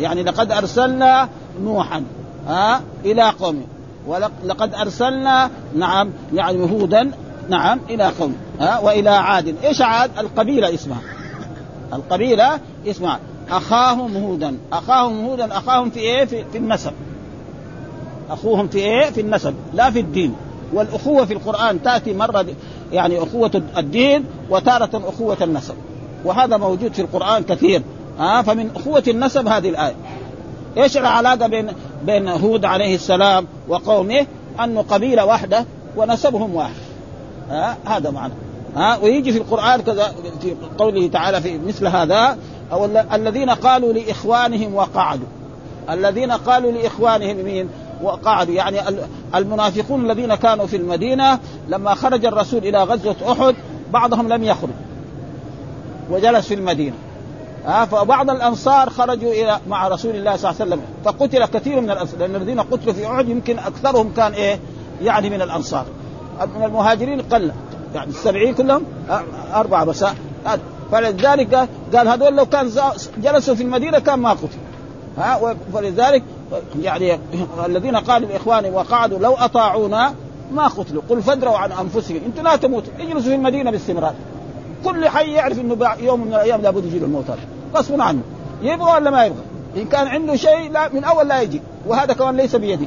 [0.00, 1.28] يعني لقد أرسلنا
[1.62, 2.04] نوحا
[2.48, 3.62] ها؟ إلى قومه
[4.06, 7.10] ولقد أرسلنا نعم يعني هودا
[7.48, 9.54] نعم إلى قوم ها؟ وإلى عاد.
[9.64, 11.00] إيش عاد؟ القبيلة اسمها.
[11.92, 13.20] القبيلة اسمها.
[13.50, 14.56] أخاهم هودا.
[14.72, 16.92] أخاهم هودا أخاهم في إيه؟ في, في النسب.
[18.30, 20.34] أخوهم في إيه؟ في النسب لا في الدين.
[20.72, 22.46] والأخوة في القرآن تأتي مرة
[22.92, 25.74] يعني أخوة الدين وتارة أخوة النسب.
[26.24, 27.82] وهذا موجود في القرآن كثير.
[28.18, 29.94] ها فمن أخوة النسب هذه الآية.
[30.76, 31.66] إيش العلاقة بين
[32.06, 34.26] بين هود عليه السلام وقومه؟
[34.64, 36.74] انه قبيلة واحدة ونسبهم واحد.
[37.50, 38.32] ها هذا معنى.
[38.76, 42.38] ها ويجي في القرآن كذا في قوله تعالى في مثل هذا
[42.74, 45.26] أو الذين قالوا لإخوانهم وقعدوا.
[45.90, 47.68] الذين قالوا لإخوانهم مين؟
[48.02, 48.54] وقعدوا.
[48.54, 48.80] يعني
[49.34, 53.54] المنافقون الذين كانوا في المدينة لما خرج الرسول إلى غزوة أحد
[53.92, 54.70] بعضهم لم يخرج.
[56.10, 56.96] وجلس في المدينة.
[57.66, 60.84] ها فبعض الأنصار خرجوا إلى مع رسول الله صلى الله عليه وسلم.
[61.04, 64.58] فقتل كثير من الأنصار لأن الذين قتلوا في أحد يمكن أكثرهم كان إيه؟
[65.02, 65.84] يعني من الأنصار.
[66.56, 67.52] من المهاجرين قل
[67.94, 68.82] يعني السبعين كلهم
[69.54, 70.04] أربعة بس
[70.92, 72.70] فلذلك قال, هذول لو كان
[73.18, 74.58] جلسوا في المدينة كان ما قتل
[75.18, 76.22] ها فلذلك
[76.82, 77.18] يعني
[77.66, 80.14] الذين قالوا لاخوانهم وقعدوا لو أطاعونا
[80.52, 81.02] ما قتلوا.
[81.10, 82.92] قل فادروا عن انفسهم أنتم لا تموتوا.
[83.00, 84.14] اجلسوا في المدينة باستمرار.
[84.84, 87.38] كل حي يعرف إنه يوم من الأيام لابد يجي له الموت هذا.
[87.76, 88.20] غصبا عنه.
[88.62, 89.42] يبغى ولا ما يبغى؟
[89.76, 91.60] إن كان عنده شيء لا من أول لا يجي.
[91.86, 92.86] وهذا كمان ليس بيده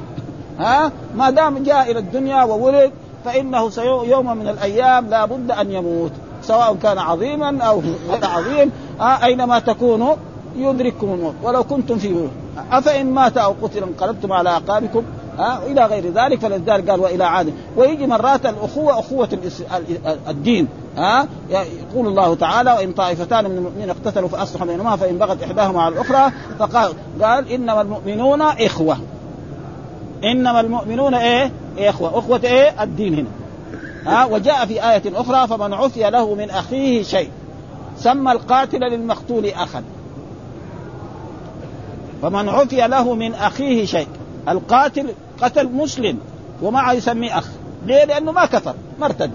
[0.60, 2.92] ها؟ ما دام جاء إلى الدنيا وولد
[3.26, 3.72] فإنه
[4.04, 6.12] يوم من الأيام لا بد أن يموت.
[6.48, 10.16] سواء كان عظيما أو غير عظيم آه أينما تكونوا
[10.56, 11.34] يدرككم الموت.
[11.44, 12.28] ولو كنتم في
[12.72, 15.04] أفإن مات أو قتل انقلبتم على أعقابكم
[15.38, 16.40] ها إلى غير ذلك.
[16.40, 17.54] فلذلك قال وإلى عاد.
[17.78, 19.30] ويجي مرات الأخوة أخوة
[20.28, 25.82] الدين ها يقول الله تعالى وإن طائفتان من المؤمنين اقتتلوا فاصلحوا بينهما فإن بغت إحداهما
[25.82, 28.98] على الأخرى فقال قال إنما المؤمنون إخوة.
[30.24, 32.20] إنما المؤمنون إيه؟ إخوة.
[32.20, 33.28] أخوة إيه؟ الدين هنا.
[34.06, 37.30] ها وجاء في آية أخرى فمن عفي له من أخيه شيء.
[37.98, 39.84] سمى القاتل للمقتول أخا.
[42.22, 44.08] فمن عفي له من أخيه شيء.
[44.50, 45.10] القاتل
[45.42, 46.20] قتل مسلم
[46.62, 47.48] ومعه يسميه أخ.
[47.86, 49.32] ليه؟ لأنه ما كفر ما ارتد.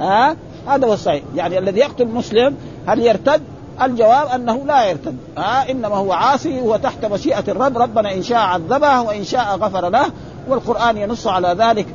[0.00, 0.36] ها؟
[0.68, 1.22] هذا هو الصحيح.
[1.34, 3.42] يعني الذي يقتل مسلم هل يرتد؟
[3.82, 5.16] الجواب أنه لا يرتد.
[5.38, 7.78] ها؟ إنما هو عاصي هو تحت مشيئة الرب.
[7.78, 10.06] ربنا إن شاء عذبه وإن شاء غفر له
[10.48, 11.86] والقرآن ينص على ذلك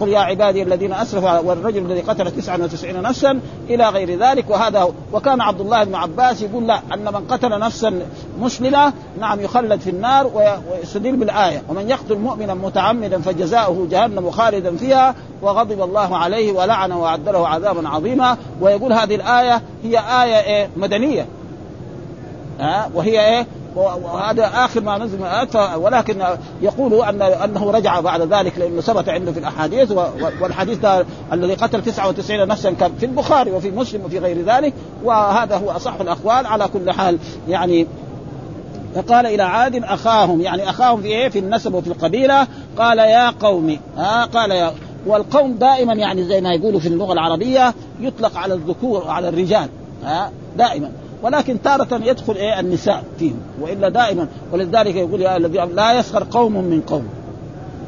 [0.00, 4.50] قل يا عبادي الذين أسرفوا والرجل الذي قتل 99 نفسا إلى غير ذلك.
[4.50, 8.00] وهذا هو وكان عبد الله بن عباس يقول لا أن من قتل نفسا
[8.40, 11.62] مسلمة نعم يخلد في النار ويستدل بالآية.
[11.68, 17.88] ومن يقتل مؤمنا متعمدا فجزاؤه جهنم خالدا فيها وغضب الله عليه ولعنه وعد له عذابا
[17.88, 18.36] عظيما.
[18.60, 21.26] ويقول هذه الآية هي آية إيه؟ مدنية.
[22.60, 23.46] ها؟ وهي إيه؟
[23.78, 25.18] وهذا آخر ما نزل
[25.76, 26.22] ولكن
[26.62, 29.92] يقول ان أنه رجع بعد ذلك لأنه ثبت عنده في الأحاديث
[30.40, 30.86] والحديث
[31.32, 35.94] الذي قتل 99 نفسا كان في البخاري وفي مسلم وفي غير ذلك وهذا هو أصح
[36.00, 37.18] الأقوال على كل حال.
[37.48, 37.86] يعني
[38.94, 42.46] فقال إلى عاد أخاهم يعني أخاهم في إيه؟ في النسب وفي القبيلة.
[42.78, 44.72] قال يا قومي ها قال يا
[45.06, 49.68] والقوم دائما يعني زي ما يقولوا في اللغة العربية يطلق على الذكور وعلى الرجال
[50.04, 50.90] ها دائما.
[51.22, 54.26] ولكن تارة يدخل إيه؟ النساء فيهم وإلا دائما.
[54.52, 57.08] ولذلك يقول يا الذي لا يسخر قوم من قوم.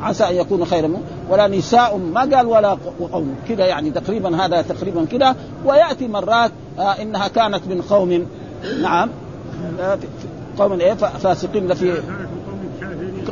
[0.02, 0.86] عسى أن يكونوا خيرا.
[0.86, 2.76] منه ولا نساء ما قال ولا
[3.12, 3.34] قوم.
[3.48, 8.26] كذا يعني تقريبا هذا تقريبا كذا ويأتي مرات آه إنها كانت من قوم.
[8.82, 9.10] نعم.
[9.80, 9.98] آه
[10.58, 12.02] قوم إيه؟ فاسقين في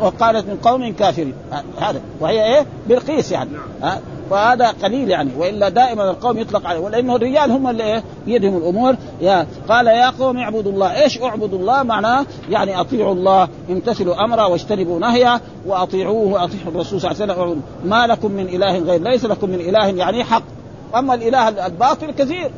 [0.02, 1.34] وقالت من قوم كافرين.
[1.80, 2.00] هذا.
[2.20, 3.50] وهي إيه؟ بالقيس يعني.
[3.82, 5.30] ها فهذا قليل يعني.
[5.38, 6.80] وإلا دائما القوم يطلق عليه.
[6.80, 8.96] ولأنه الرجال هم اللي إيه؟ بيدهم الأمور.
[9.20, 11.02] يا قال يا قوم اعبدوا الله.
[11.02, 17.10] إيش اعبدوا الله؟ معناه يعني أطيعوا الله امتثلوا أمره واجتنبوا نهيه وأطيعوه وأطيعوا الرسول صلى
[17.10, 17.62] الله عليه وسلم.
[17.84, 20.42] ما لكم من إله غير ليس لكم من إله يعني حق.
[20.94, 22.50] أما الإله الباطل كثير.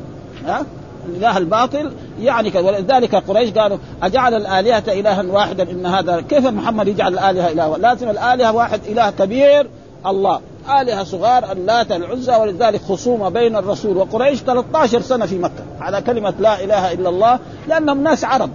[0.45, 0.65] ها
[1.09, 7.13] الإله الباطل يعني ولذلك قريش قالوا أجعل الآلهة إلها واحدا إن هذا كيف محمد يجعل
[7.13, 9.67] الآلهة اله لازم الآلهة واحد إله كبير
[10.05, 10.41] الله.
[10.81, 15.63] آلهة صغار اللات العزى ولذلك خصومة بين الرسول وقريش 13 سنة في مكة.
[15.79, 18.49] على كلمة لا إله إلا الله لأنهم ناس عرب.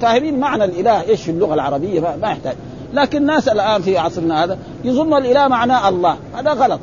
[0.00, 2.56] فاهمين معنى الإله إيش في اللغة العربية؟ ما يحتاج.
[2.94, 6.16] لكن الناس الآن في عصرنا هذا يظن الإله معناه الله.
[6.34, 6.80] هذا غلط.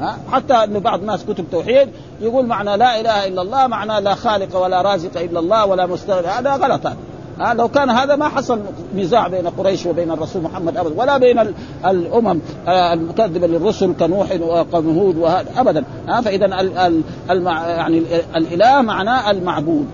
[0.00, 1.88] ها؟ حتى أن بعض الناس كتب توحيد
[2.20, 6.26] يقول معنى لا إله إلا الله معنى لا خالق ولا رازق إلا الله ولا مستغني.
[6.26, 6.96] هذا غلط هذا.
[7.40, 8.60] ها؟ لو كان هذا ما حصل
[8.96, 11.54] نزاع بين قريش وبين الرسول محمد ابدا ولا بين
[11.86, 15.84] الأمم المكذبة للرسل كنوح وقوم هود وهذا ابدا.
[16.08, 16.46] ها؟ فاذا
[17.28, 18.02] يعني
[18.36, 19.86] الإله معناه المعبود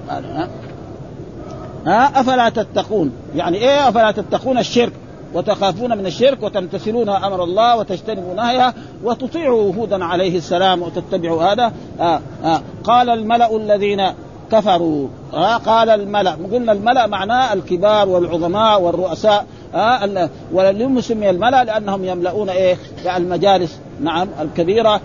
[1.87, 4.93] ها؟ أفلا تتقون؟ يعني إيه أفلا تتقون؟ الشرك.
[5.35, 11.73] وتخافون من الشرك وتمتثلون أمر الله وتجتنبوا نهيه وتطيعوا هودا عليه السلام وتتبعوا هذا.
[12.01, 12.61] آه آه.
[12.85, 14.03] قال الملأ الذين
[14.53, 15.09] كفروا.
[15.35, 16.37] آه قال الملأ.
[16.53, 19.47] قلنا الملأ معناه الكبار والعظماء والرؤساء.
[19.75, 22.77] آه ولم سمي الملأ لأنهم يملؤون إيه؟
[23.17, 23.79] المجالس.
[24.01, 25.01] نعم الكبيرة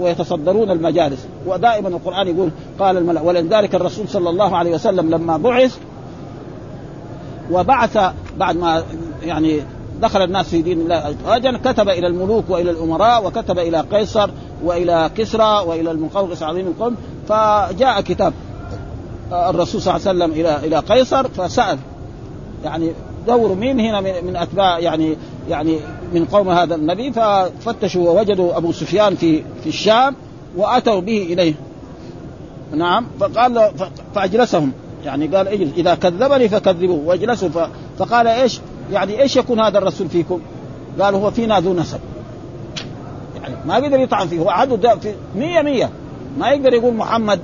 [0.00, 1.26] ويتصدرون المجالس.
[1.46, 5.78] ودائما القرآن يقول قال الملأ ولذلك الرسول صلى الله عليه وسلم لما بعث
[7.50, 7.98] وبعث
[8.36, 8.82] بعد ما
[9.22, 9.60] يعني
[10.00, 14.30] دخل الناس في دين الله أجل كتب إلى الملوك وإلى الأمراء وكتب إلى قيصر
[14.64, 16.96] وإلى كسرى وإلى المقوقس عظيم القوم
[17.28, 18.32] فجاء كتاب
[19.32, 21.78] الرسول صلى الله عليه وسلم إلى إلى قيصر فسأل.
[22.64, 22.92] يعني
[23.26, 25.16] دوروا مين هنا من أتباع يعني
[25.48, 25.78] يعني
[26.14, 30.16] من قوم هذا النبي؟ ففتشوا ووجدوا أبو سفيان في في الشام
[30.56, 31.54] وأتوا به إليه.
[32.74, 33.70] نعم فقال
[34.14, 34.72] فأجلسهم.
[35.04, 37.00] يعني قال إجلس إذا كذبني فكذبوه.
[37.06, 37.48] وأجلسوا
[37.98, 38.60] فقال إيش؟
[38.92, 40.40] يعني إيش يكون هذا الرسول فيكم؟
[41.00, 42.00] قال هو فينا ذو نسب.
[43.42, 45.90] يعني ما قدر يطعن فيه هو عدو في مية مية.
[46.38, 47.40] ما يقدر يقول محمد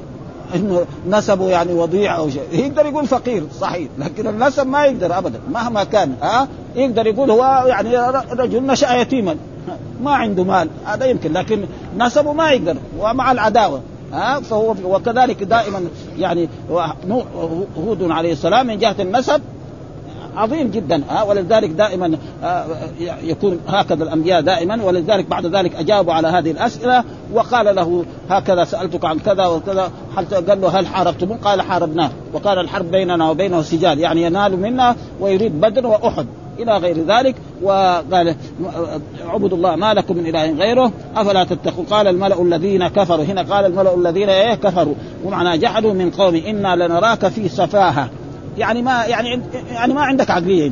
[0.54, 2.42] إنه نسبه يعني وضيع أو شيء.
[2.52, 7.64] يقدر يقول فقير صحيح لكن النسب ما يقدر ابدا مهما كان ها؟ يقدر يقول هو
[7.66, 7.96] يعني
[8.32, 9.36] رجل نشأ يتيما.
[10.02, 11.64] ما عنده مال هذا يمكن لكن
[11.98, 13.80] نسبه ما يقدر ومع العداوة
[14.12, 15.80] ها؟ فهو وكذلك دائما
[16.18, 16.48] يعني
[17.76, 19.40] هود عليه السلام من جهة النسب
[20.36, 22.18] عظيم جدا ها ولذلك دائما
[23.00, 29.04] يكون هكذا الأنبياء دائما ولذلك بعد ذلك أجابوا على هذه الأسئلة وقال له هكذا سألتك
[29.04, 32.10] عن كذا وكذا حتى قال له هل حاربتموه؟ قال حاربناه.
[32.32, 36.26] وقال الحرب بيننا وبينه سجال يعني ينال منا ويريد بدر وأحد
[36.58, 37.34] إلى غير ذلك.
[37.62, 38.34] وقال
[39.28, 43.24] اعبدوا الله ما لكم من إله غيره؟ أفلا تتقون؟ قال الملأ الذين كفروا.
[43.24, 44.94] هنا قال الملأ الذين إيه كفروا.
[45.24, 48.08] ومعنى جحدوا من قوم إنا لنراك في سفاهة.
[48.58, 50.70] يعني ما يعني يعني ما عندك عقلية.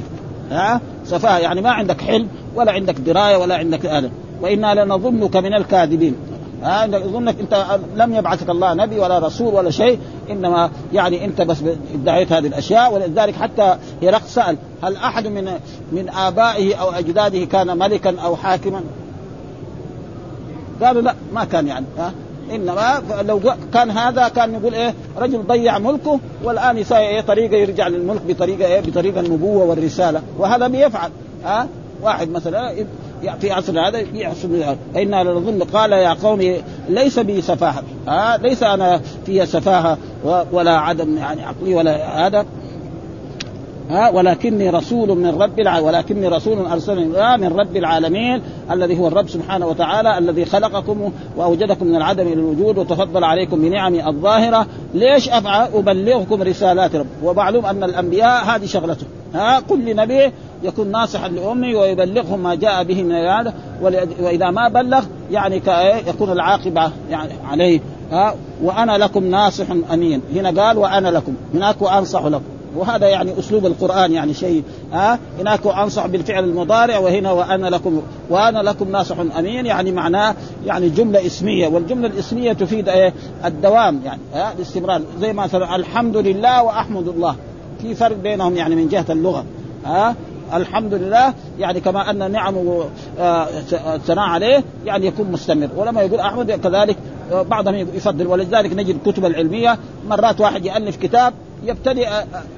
[0.51, 5.55] ها؟ سفاهه يعني ما عندك حلم ولا عندك دراية ولا عندك آلة وإنا لنظنك من
[5.55, 6.17] الكاذبين.
[6.63, 9.99] ها؟ يظنك أنت لم يبعثك الله نبي ولا رسول ولا شيء.
[10.31, 11.59] إنما يعني أنت بس
[11.95, 12.95] ادعيت هذه الأشياء.
[12.95, 15.51] ولذلك حتى هرقل سأل هل أحد من
[15.93, 18.81] من آبائه أو أجداده كان ملكا أو حاكما؟
[20.83, 21.87] قالوا لا ما كان يعني.
[21.99, 22.13] ها؟
[22.51, 23.41] إنما لو
[23.75, 28.67] كان هذا كان يقول إيه رجل ضيع ملكه والآن يساوي إيه طريقة يرجع للملك بطريقة
[28.67, 30.23] إيه بطريقة النبوة والرسالة.
[30.39, 31.11] وهذا بيفعل
[31.45, 31.69] ها؟
[32.03, 32.75] واحد مثلا
[33.41, 36.57] في عصر هذا يحصل إنا لنظن قال يا قوم
[36.89, 37.83] ليس بي سفاهة.
[38.09, 39.99] آه ليس أنا في سفاهة
[40.53, 42.47] ولا عدم يعني عقلي ولا هذا.
[43.91, 49.29] ها ولكني رسول من رب العالمين ولكني رسول ارسلني من رب العالمين الذي هو الرب
[49.29, 54.67] سبحانه وتعالى الذي خلقكم وأوجدكم من العدم إلى الوجود وتفضل عليكم بنعمه الظاهرة.
[54.95, 57.07] ليش أفعل؟ أبلغكم رسالات رب.
[57.23, 63.03] ومعلوم أن الأنبياء هذه شغلته ها كل نبي يكون ناصحا لأمه ويبلغهم ما جاء به
[63.03, 63.55] من هذا
[64.21, 65.63] وإذا ما بلغ يعني
[66.09, 67.81] يكون العاقبة يعني عليه.
[68.13, 70.21] ها وأنا لكم ناصح أمين.
[70.35, 71.35] هنا قال وأنا لكم.
[71.55, 72.54] هناك وأنصح لكم.
[72.77, 78.59] وهذا يعني أسلوب القرآن يعني شيء ها هناك أنصح بالفعل المضارع وهنا وأنا لكم وأنا
[78.59, 80.35] لكم ناصح أمين يعني معناه
[80.67, 83.13] يعني جملة اسمية والجملة الاسمية تفيد إيه؟
[83.45, 85.03] الدوام يعني ها الاستمرار.
[85.21, 87.37] زي مثلا الحمد لله وأحمد الله.
[87.83, 89.45] في فرق بينهم يعني من جهة اللغة
[89.85, 90.17] ها
[90.55, 92.85] الحمد لله يعني كما أن نعمه
[94.07, 96.97] ثناء عليه يعني يكون مستمر ولما يقول أحمد كذلك
[97.33, 99.79] بعضهم يفضل ولذلك نجد الكتب العلمية
[100.09, 101.33] مرات واحد يألف كتاب
[101.65, 102.09] يبتدئ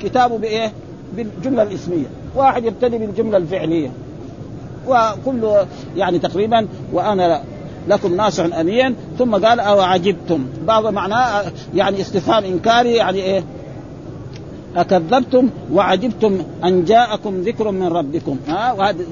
[0.00, 0.72] كتابه بإيه؟
[1.16, 3.90] بالجملة الإسمية، واحد يبتدئ بالجملة الفعلية.
[4.88, 5.50] وكل
[5.96, 7.42] يعني تقريبا وأنا
[7.88, 11.42] لكم ناصح أمين ثم قال أو عجبتم بعض معناه
[11.74, 13.44] يعني استفهام إنكاري يعني إيه؟
[14.76, 18.36] أكذبتم وعجبتم أن جاءكم ذكر من ربكم.
[18.48, 19.04] ها؟ وهذا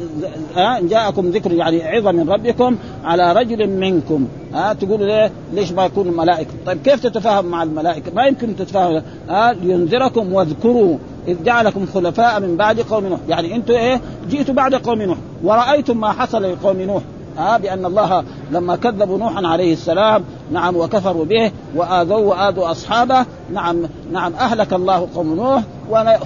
[0.57, 4.29] أن جاءكم ذكر يعني عظة من ربكم على رجل منكم.
[4.55, 9.03] ها؟ تقول ليه؟ ليش ما يكون الملائكة؟ طيب كيف تتفاهم مع الملائكة؟ ما يمكن تتفاهم.
[9.29, 10.99] ها؟ لينذركم واذكروا
[11.29, 13.21] إذ جعلكم خلفاء من بعد قوم نوح.
[13.29, 14.01] يعني أنتم إيه؟
[14.31, 15.19] جئتوا بعد قوم نوح.
[15.45, 17.03] ورأيتم ما حصل لقوم نوح.
[17.39, 23.83] ها بأن الله لما كذبوا نوحا عليه السلام نعم وكفروا به وآذوا وآذوا أصحابه نعم
[24.13, 25.63] نعم أهلك الله قوم نوح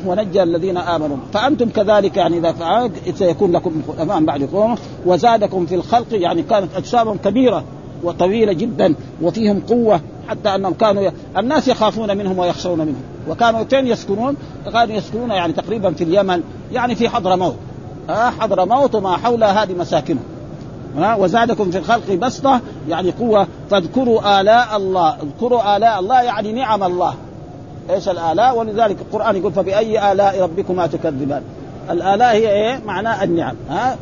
[0.07, 1.17] ونجى الذين آمنوا.
[1.33, 4.75] فأنتم كذلك يعني فعلت سيكون لكم أمام بعد قوم
[5.07, 7.65] وزادكم في الخلق يعني كانت أجسامهم كبيرة
[8.05, 13.03] وطويلة جدا وفيهم قوة حتى أنهم كانوا الناس يخافون منهم ويخشون منهم.
[13.29, 14.37] وكانوا فين يسكنون؟
[14.73, 16.43] كانوا يسكنون يعني تقريبا في اليمن
[16.73, 17.57] يعني في حضرموت.
[18.11, 20.38] آه حضرموت وما حولها هذه مساكنهم.
[20.97, 23.47] وزادكم في الخلق بسطة يعني قوة.
[23.71, 25.17] فاذكروا آلاء الله.
[25.23, 27.15] اذكروا آلاء الله يعني نعم الله.
[27.91, 31.43] إيش الآلاء؟ ولذلك القرآن يقول فبأي آلاء ربكما تكذبان؟
[31.91, 33.55] الآلاء هي إيه؟ معناه النعم.
[33.71, 33.97] ها؟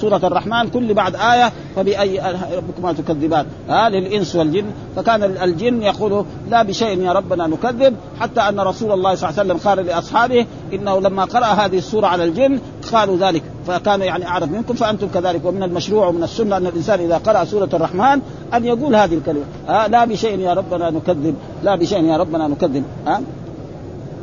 [0.00, 2.20] سورة الرحمن كل بعد آية فبأي
[2.56, 3.46] ربكما تكذبان.
[3.68, 4.64] ها؟ للإنس والجن.
[4.96, 9.54] فكان الجن يقول لا بشيء يا ربنا نكذب حتى أن رسول الله صلى الله عليه
[9.54, 12.58] وسلم قال لأصحابه إنه لما قرأ هذه السورة على الجن
[12.92, 13.42] قالوا ذلك.
[13.66, 15.44] فكان يعني أعرف منكم فأنتم كذلك.
[15.44, 18.20] ومن المشروع ومن السنة أن الإنسان إذا قرأ سورة الرحمن
[18.54, 19.44] أن يقول هذه الكلمة.
[19.68, 21.34] ها؟ لا بشيء يا ربنا نكذب.
[21.62, 22.84] لا بشيء يا ربنا نكذب.
[23.06, 23.22] ها؟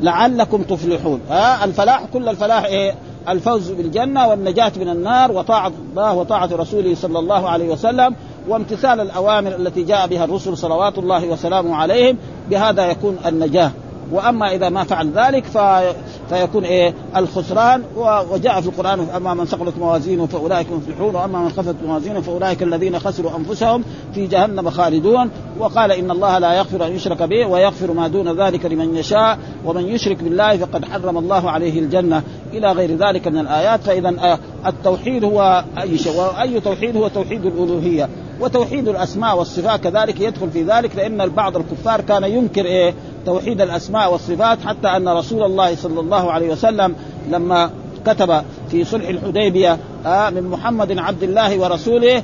[0.01, 1.21] لعلكم تفلحون.
[1.29, 2.95] ها الفلاح كل الفلاح إيه؟
[3.29, 8.15] الفوز بالجنة والنجاة من النار وطاعة الله وطاعة رسوله صلى الله عليه وسلم
[8.47, 12.17] وامتثال الأوامر التي جاء بها الرسل صلوات الله وسلامه عليهم.
[12.49, 13.71] بهذا يكون النجاة.
[14.11, 15.93] وأما إذا ما فعل ذلك في
[16.29, 17.83] فيكون إيه الخسران
[18.31, 22.99] وجاء في القرآن أما من ثقلت موازينه فأولئك المفلحون وأما من خفت موازينه فأولئك الذين
[22.99, 23.83] خسروا أنفسهم
[24.13, 25.29] في جهنم خالدون
[25.59, 29.87] وقال إن الله لا يغفر أن يشرك به ويغفر ما دون ذلك لمن يشاء ومن
[29.87, 35.63] يشرك بالله فقد حرم الله عليه الجنة إلى غير ذلك من الآيات فإذا التوحيد هو
[35.81, 38.09] أي شيء وأي توحيد هو توحيد الألوهية.
[38.39, 42.93] وتوحيد الأسماء والصفات كذلك يدخل في ذلك لأن بعض الكفار كان ينكر إيه؟
[43.25, 46.95] توحيد الأسماء والصفات حتى أن رسول الله صلى الله عليه وسلم
[47.29, 47.69] لما
[48.05, 52.23] كتب في صلح الحديبية آه من محمد عبد الله ورسوله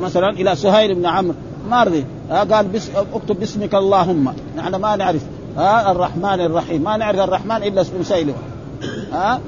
[0.00, 1.34] مثلا إلى سهيل بن عمرو.
[1.70, 4.34] ما رضي آه قال بس اكتب باسمك اللهم.
[4.56, 5.22] نحن ما نعرف
[5.58, 6.82] آه الرحمن الرحيم.
[6.82, 8.34] ما نعرف الرحمن إلا اسم سيلم
[9.14, 9.38] آه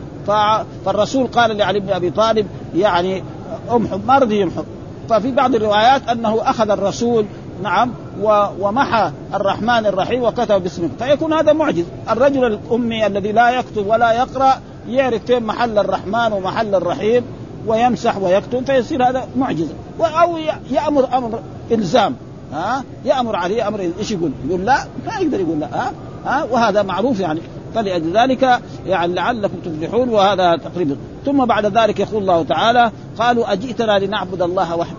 [0.85, 2.47] فالرسول قال لعلي بن أبي طالب
[2.77, 3.23] يعني
[3.71, 4.63] امحو ما رضي يمحو
[5.09, 7.27] ففي بعض الروايات أنه أخذ الرسول
[7.63, 7.93] نعم
[8.61, 10.89] ومحى الرحمن الرحيم وكتب باسمه.
[10.99, 11.85] فيكون هذا معجز.
[12.11, 14.55] الرجل الأمي الذي لا يكتب ولا يقرأ
[14.89, 17.25] يعرف فين محل الرحمن ومحل الرحيم
[17.67, 19.75] ويمسح ويكتب فيصير هذا معجزة.
[20.01, 20.37] أو
[20.71, 21.41] يأمر أمر
[21.73, 22.17] إلزام.
[22.53, 25.67] ها؟ يأمر عليه أمر إيش يقول؟ يقول لا ما يقدر يقول لا.
[25.67, 25.93] ها؟
[26.27, 27.41] ها؟ وهذا معروف يعني.
[27.75, 34.43] فلذلك يعني لعلكم تفلحون وهذا تقريبا ثم بعد ذلك يقول الله تعالى قالوا أجئتنا لنعبد
[34.43, 34.97] الله وحده.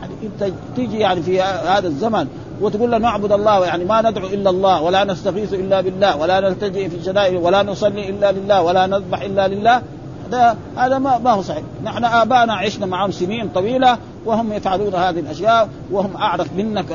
[0.00, 2.26] يعني إنت تيجي يعني في هذا الزمن
[2.60, 6.88] وتقول له نعبد الله يعني ما ندعو إلا الله ولا نستغيث إلا بالله ولا نلتجئ
[6.88, 9.82] في شدائد ولا نصلي إلا لله ولا نذبح إلا لله.
[10.28, 15.18] هذا هذا ما, ما هو صحيح، نحن ابائنا عشنا معهم سنين طويلة وهم يفعلون هذه
[15.18, 16.92] الأشياء وهم أعرف منك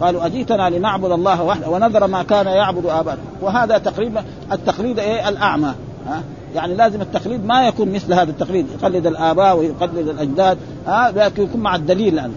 [0.00, 5.74] قالوا اجيتنا لنعبد الله وحده ونذر ما كان يعبد ابانا وهذا تقريبا التقليد إيه؟ الأعمى.
[6.08, 6.22] ها؟
[6.54, 11.60] يعني لازم التقليد ما يكون مثل هذا التقليد يقلد الآباء ويقلد الأجداد ها لكن يكون
[11.60, 12.32] مع الدليل يعني.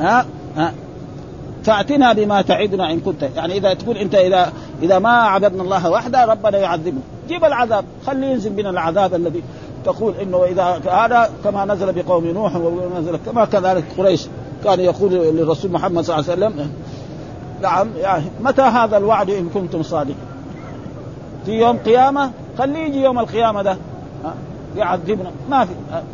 [0.00, 0.26] ها
[0.56, 0.72] ها.
[1.64, 3.22] فأتنا بما تعدنا إن كنت.
[3.36, 7.84] يعني إذا تقول أنت إذا إذا ما عبدنا الله وحده ربنا يعذبنا جيب العذاب.
[8.06, 9.42] خليه ينزل بنا العذاب الذي
[9.84, 14.26] تقول إنه إذا هذا كما نزل بقوم نوح ونزل كما كذلك قريش
[14.64, 16.72] كان يقول للرسول محمد صلى الله عليه وسلم.
[17.62, 20.16] نعم يعني متى هذا الوعد إن كنتم صادقين؟
[21.46, 23.76] في يوم قيامة خليه يجي يوم القيامة ده.
[24.76, 25.30] يعذبنا.
[25.50, 25.72] ما في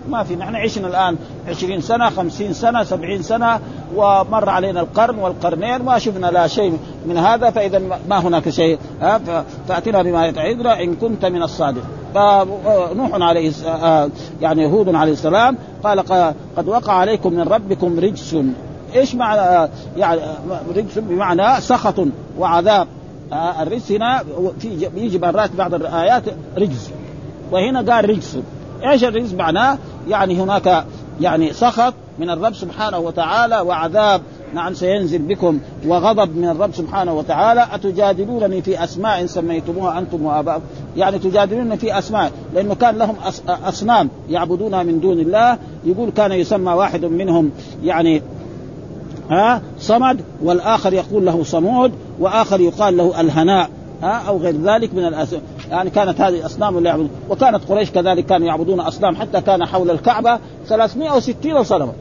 [0.08, 0.36] ما في.
[0.36, 1.16] نحن عشنا الآن
[1.48, 3.60] 20 سنة 50 سنة 70 سنة
[3.96, 8.78] ومر علينا القرن والقرنين ما شفنا لا شيء من هذا فإذا ما هناك شيء.
[9.68, 11.82] فأتنا بما يتعذنا إن كنت من الصادق
[12.14, 13.52] فنوح عليه
[14.40, 16.00] يعني هود عليه السلام قال
[16.56, 18.36] قد وقع عليكم من ربكم رجس.
[18.94, 20.20] إيش معنى؟ يعني
[20.76, 22.06] رجس بمعنى سخط
[22.38, 22.86] وعذاب.
[23.32, 24.24] الرجس هنا
[24.58, 26.22] في يجي مرات بعض الآيات
[26.58, 26.90] رجس.
[27.52, 28.38] وهنا قال رجس.
[28.90, 30.84] إيش الرجس؟ معناه يعني هناك
[31.20, 34.22] يعني سخط من الرب سبحانه وتعالى وعذاب
[34.54, 37.66] نعم سينزل بكم وغضب من الرب سبحانه وتعالى.
[37.72, 40.64] أتجادلونني في أسماء سميتموها أنتم وآباؤكم
[40.96, 43.16] يعني تجادلون في أسماء لأنه كان لهم
[43.48, 45.58] أصنام يعبدونها من دون الله.
[45.84, 47.50] يقول كان يسمى واحد منهم
[47.84, 48.22] يعني
[49.30, 53.68] ها؟ صمد والآخر يقول له صمود وآخر يقال له الهناء
[54.02, 58.26] ها؟ أو غير ذلك من الأسماء يعني كانت هذه الأصنام اللي يعبدون وكانت قريش كذلك
[58.26, 61.92] كانوا يعبدون أصنام حتى كان حول الكعبة 360 صنما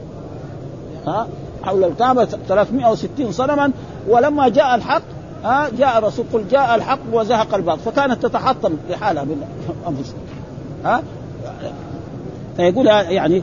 [1.06, 1.26] ها؟
[1.62, 3.70] حول الكعبة 360 صنما
[4.08, 5.02] ولما جاء الحق
[5.44, 9.24] ها؟ جاء الرسول قل جاء الحق وزهق الباطل فكانت تتحطم لحالها
[9.84, 10.16] بانفسها
[10.84, 11.02] ها؟
[12.56, 13.42] فيقول يعني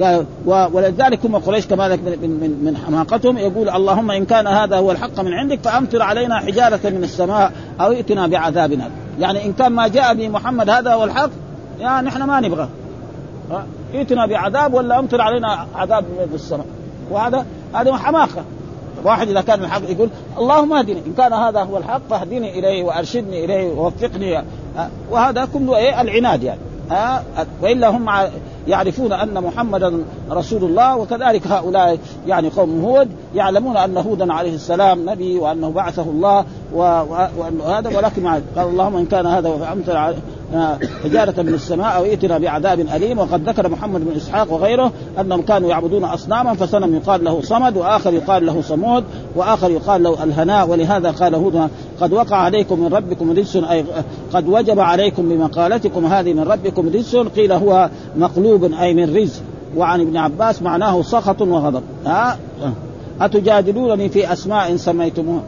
[0.00, 4.90] قال ولذلك هم قريش كما من من من حماقتهم يقول اللهم إن كان هذا هو
[4.90, 8.90] الحق من عندك فأمطر علينا حجارة من السماء أو ائتنا بعذابنا.
[9.20, 11.30] يعني إن كان ما جاء به محمد هذا هو الحق
[11.80, 12.68] يعني نحن ما نبغى.
[13.94, 16.66] ائتنا بعذاب ولا أمطر علينا عذاب من السماء.
[17.10, 18.44] وهذا هذا حماقة.
[19.04, 20.08] واحد إذا كان الحق يقول
[20.38, 24.44] اللهم اهدني إن كان هذا هو الحق فاهدني إليه وأرشدني إليه ووفقني.
[25.10, 26.60] وهذا كله إيه؟ العناد يعني.
[27.62, 28.10] وإلا هم
[28.68, 35.10] يعرفون أن محمدا رسول الله وكذلك هؤلاء يعني قوم هود يعلمون أن هودا عليه السلام
[35.10, 40.14] نبي وأنه بعثه الله وهذا ولكن قال اللهم إن كان هذا فامطر
[41.04, 45.68] حجارة من السماء أو ائتنا بعذاب أليم وقد ذكر محمد بن إسحاق وغيره أنهم كانوا
[45.68, 49.04] يعبدون أصناما فصنم يقال له صمد وآخر يقال له صمود
[49.36, 51.68] وآخر يقال له الهناء ولهذا قال هود
[52.00, 53.84] قد وقع عليكم من ربكم رجس أي
[54.32, 59.42] قد وجب عليكم بمقالتكم هذه من ربكم رجس قيل هو مقلوب أي من رزق
[59.76, 61.82] وعن ابن عباس معناه سخط وغضب.
[62.06, 62.38] ها
[63.20, 65.42] أتجادلونني في أسماء سميتموها؟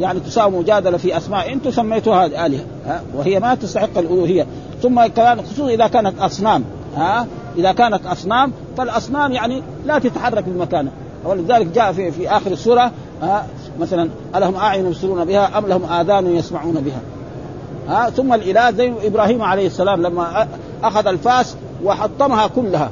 [0.00, 1.52] يعني تساوي مجادلة في أسماء.
[1.52, 4.46] أنتم سميتوها آلهة ها؟ وهي ما تستحق الألوهية.
[4.82, 6.64] ثم كمان خصوصا إذا كانت أصنام
[6.96, 7.26] ها؟
[7.56, 10.92] إذا كانت أصنام فالأصنام يعني لا تتحرك من مكانها
[11.24, 12.90] ولذلك جاء في في آخر السورة
[13.22, 13.46] ها؟
[13.80, 17.00] مثلا ألهم أعين يبصرون بها أم لهم آذان يسمعون بها؟
[17.88, 20.46] ها؟ ثم الإله زي إبراهيم عليه السلام لما
[20.82, 22.90] أخذ الفاس وحطمها كلها.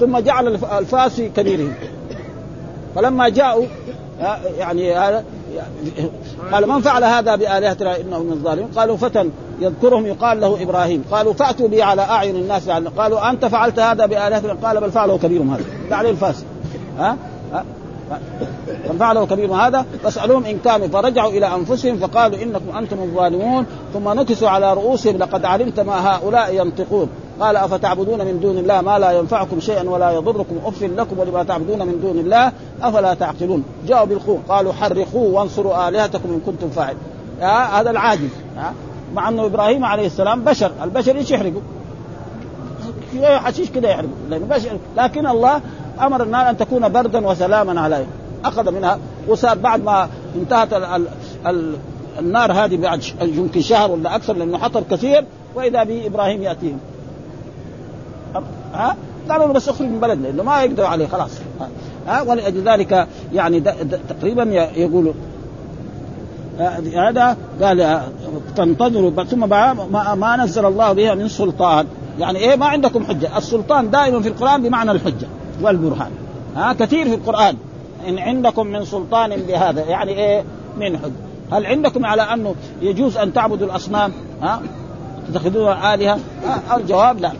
[0.00, 0.48] ثم جعل
[0.78, 1.74] الفاس في كبيرهم
[2.94, 3.64] فلما جاءوا
[4.58, 5.24] يعني هذا
[6.52, 9.30] قال من فعل هذا بآلهتنا إنه من الظالمين؟ قالوا فتى
[9.60, 11.04] يذكرهم يقال له إبراهيم.
[11.10, 15.50] قالوا فأتوا بي على أعين الناس قالوا أنت فعلت هذا بآلهتنا قال بل فعله كبيرهم
[15.50, 15.64] هذا.
[15.96, 16.44] عليه الفاسد
[16.98, 17.16] ها؟
[18.90, 19.84] من فعله كبير هذا.
[20.02, 23.66] فاسألوهم إن كانوا فرجعوا إلى أنفسهم فقالوا إنكم أنتم الظالمون.
[23.94, 27.08] ثم نكسوا على رؤوسهم لقد علمت ما هؤلاء ينطقون.
[27.40, 31.86] قال أفتعبدون من دون الله ما لا ينفعكم شيئا ولا يضركم أف لكم ولما تعبدون
[31.86, 36.96] من دون الله أفلا تعقلون جاءوا بالقوة قالوا حرقوه وانصروا آلهتكم إن كنتم فاعل
[37.80, 38.28] هذا العاجز.
[39.14, 40.72] مع أنه إبراهيم عليه السلام بشر.
[40.82, 41.60] البشر إيش يحرقوا؟
[43.22, 44.10] حشيش كده يحرقوا.
[44.30, 44.78] لأنه بشر.
[44.96, 45.60] لكن الله
[46.00, 48.06] أمر النار أن تكون بردا وسلاما عليه
[48.44, 48.98] أخذ منها.
[49.28, 51.06] وصار بعد ما انتهت ال ال
[51.46, 51.74] ال
[52.18, 55.24] النار هذه بعد يمكن شهر ولا أكثر لأنه حطر كثير
[55.54, 56.78] واذا به إبراهيم يأتيهم.
[58.74, 58.96] ها؟
[59.30, 61.30] قالوا بس أخرج من بلدنا لأنه ما يقدروا عليه خلاص.
[62.06, 63.60] ها؟ ولأجل ذلك يعني
[64.08, 64.42] تقريبا
[64.76, 65.12] يقولوا
[66.96, 68.00] هذا قال
[68.56, 71.86] تنتظروا ثم ما, ما نزل الله بها من سلطان.
[72.18, 73.38] يعني إيه؟ ما عندكم حجة.
[73.38, 75.26] السلطان دائما في القرآن بمعنى الحجة
[75.62, 76.10] والبرهان.
[76.56, 77.56] ها؟ كثير في القرآن.
[78.08, 80.44] إن عندكم من سلطان بهذا يعني إيه؟
[80.78, 81.12] من حجه
[81.52, 84.12] هل عندكم على أنه يجوز أن تعبدوا الأصنام؟
[84.42, 84.60] ها؟
[85.28, 86.18] تتخذوها آلهة؟
[86.76, 87.32] الجواب لا.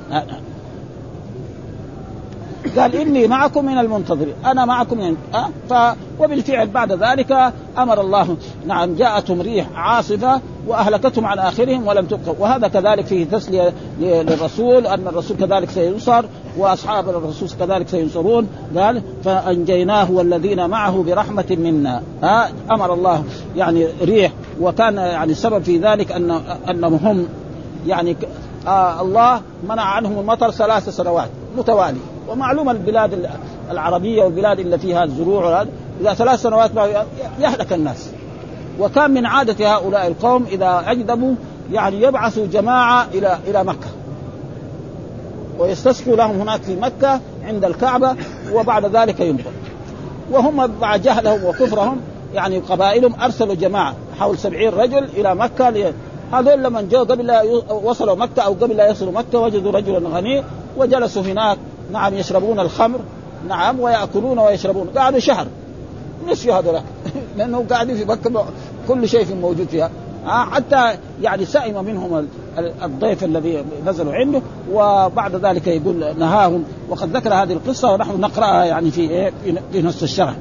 [2.78, 4.34] قال إني معكم من المنتظرين.
[4.46, 8.36] أنا معكم من أه؟ ف وبالفعل بعد ذلك أمر الله.
[8.66, 15.08] نعم جاءتهم ريح عاصفة وأهلكتهم على آخرهم ولم تبقى وهذا كذلك فيه تسليه للرسول أن
[15.08, 16.24] الرسول كذلك سينصر
[16.58, 18.48] وأصحاب الرسول كذلك سينصرون.
[18.76, 22.02] قال فأنجيناه والذين معه برحمة منا.
[22.22, 23.24] ها أمر الله.
[23.56, 24.32] يعني ريح.
[24.60, 26.40] وكان يعني السبب في ذلك ان
[26.70, 27.28] أنهم هم
[27.86, 28.16] يعني
[28.66, 31.98] آه الله منع عنهم المطر ثلاث سنوات متوالي.
[32.28, 33.30] ومعلوم البلاد
[33.70, 35.64] العربية والبلاد اللي فيها الزروع
[36.00, 36.70] إذا ثلاث سنوات
[37.40, 38.10] يهلك الناس.
[38.80, 41.34] وكان من عادة هؤلاء القوم إذا اجدبوا
[41.72, 43.88] يعني يبعثوا جماعة إلى إلى مكة.
[45.58, 48.16] ويستسقوا لهم هناك في مكة عند الكعبة
[48.52, 49.52] وبعد ذلك ينقل
[50.30, 52.00] وهم مع جهلهم وكفرهم
[52.34, 55.92] يعني قبائلهم أرسلوا جماعة حول سبعين رجل إلى مكة
[56.32, 60.42] هذول لما جاءوا قبل لا وصلوا مكة أو قبل لا يصلوا مكة وجدوا رجلا غني
[60.76, 61.58] وجلسوا هناك.
[61.94, 63.00] نعم يشربون الخمر
[63.48, 64.88] نعم ويأكلون ويشربون.
[64.96, 65.46] قعدوا شهر.
[66.28, 66.80] نسيوا هذول.
[67.38, 68.44] لأنه قاعدين في مكة
[68.88, 69.90] كل شيء موجود فيها.
[70.26, 72.28] آه حتى يعني سئم منهم
[72.58, 74.42] الضيف الذي نزلوا عنده
[74.72, 76.64] وبعد ذلك يقول نهاهم.
[76.88, 79.32] وقد ذكر هذه القصة ونحن نقرأها يعني في إيه؟
[79.72, 80.34] في نص الشرح.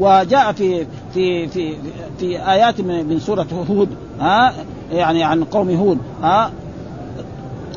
[0.00, 1.76] وجاء في في في
[2.18, 3.88] في آيات من سورة هود
[4.20, 4.54] ها
[4.92, 6.50] يعني عن قوم هود ها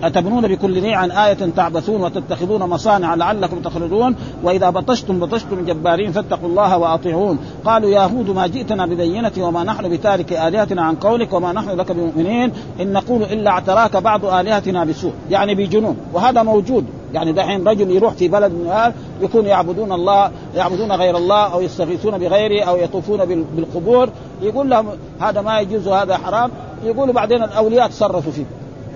[0.03, 6.77] أتبنون بكل ريع آية تعبثون وتتخذون مصانع لعلكم تخرجون وإذا بطشتم بطشتم جبارين فاتقوا الله
[6.77, 7.39] وأطيعون.
[7.65, 11.91] قالوا يا هود ما جئتنا ببينة وما نحن بتارك آلهتنا عن قولك وما نحن لك
[11.91, 16.85] بمؤمنين إن نقول إلا اعتراك بعض آلهتنا بسوء يعني بجنون وهذا موجود.
[17.13, 21.61] يعني دحين رجل يروح في بلد من الآن يكون يعبدون الله يعبدون غير الله أو
[21.61, 24.09] يستغيثون بغيره أو يطوفون بالقبور
[24.41, 24.85] يقول لهم
[25.19, 26.51] هذا ما يجوز وهذا حرام.
[26.83, 28.45] يقولوا بعدين الأولياء تصرفوا فيه.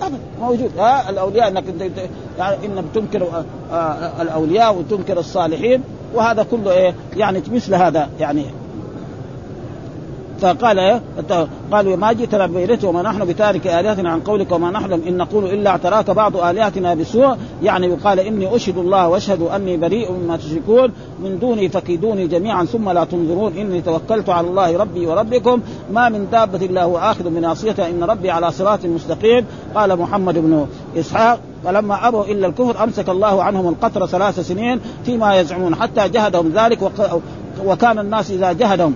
[0.02, 0.72] ابدا موجود.
[0.78, 2.00] ها الأولياء إنك انت
[2.38, 3.46] يعني إنك تنكر آه،
[3.76, 5.84] آه، الأولياء وتنكر الصالحين
[6.14, 8.46] وهذا كله إيه؟ يعني مثل هذا يعني
[10.42, 11.02] فقال إيه؟
[11.72, 15.70] قالوا ما جئتنا ببينته وما نحن بتارك آلهتنا عن قولك وما نحن إن نقول إلا
[15.70, 17.36] اعتراك بعض آلهتنا بسوء.
[17.64, 20.92] يعني يقال إني أشهد الله وأشهد أني بريء مما تشركون.
[21.24, 23.58] من دوني فكيدوني جميعا ثم لا تنظرون.
[23.58, 25.62] إني توكلت على الله ربي وربكم.
[25.92, 29.46] ما من دابة إلا هو آخذ بناصيتها إن ربي على صراط مستقيم.
[29.76, 30.68] قال محمد بن
[30.98, 35.76] إسحاق فلما أبوا إلا الكفر أمسك الله عنهم القطر ثلاث سنين فيما يزعمون.
[35.76, 36.92] حتى جهدهم ذلك
[37.66, 38.96] وكان الناس إذا جهدهم.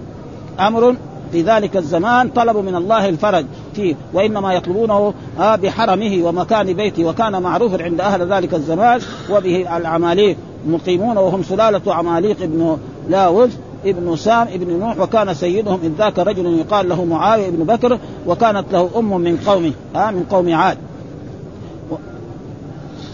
[0.60, 0.96] أمر
[1.32, 3.96] في ذلك الزمان طلبوا من الله الفرج فيه.
[4.14, 10.38] وإنما يطلبونه آه بحرمه ومكان بيته وكان معروفا عند أهل ذلك الزمان وبه العماليق.
[10.68, 12.78] مقيمون وهم سلالة عماليق ابن
[13.10, 13.50] لاوز
[13.86, 18.66] ابن سام ابن نوح وكان سيدهم إذ ذاك رجل يقال له معاوية بن بكر وكانت
[18.72, 20.78] له أم من قومه آه من قوم عاد.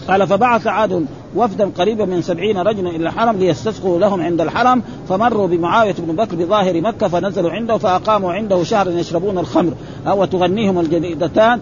[0.08, 1.06] قال فبعث عاد
[1.36, 6.36] وفدا قريبا من سبعين رجلا إلى الحرم ليستسقوا لهم عند الحرم فمروا بمعاوية بن بكر
[6.36, 9.74] بظاهر مكة فنزلوا عنده فأقاموا عنده شهرا يشربون الخمر.
[10.06, 11.60] وتغنيهم الجديدتان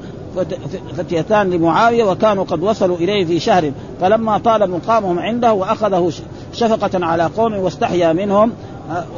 [0.97, 3.73] فتيتان لمعاوية وكانوا قد وصلوا إليه في شهر.
[4.01, 6.13] فلما طال مقامهم عنده وأخذه
[6.53, 8.53] شفقة على قوم واستحيا منهم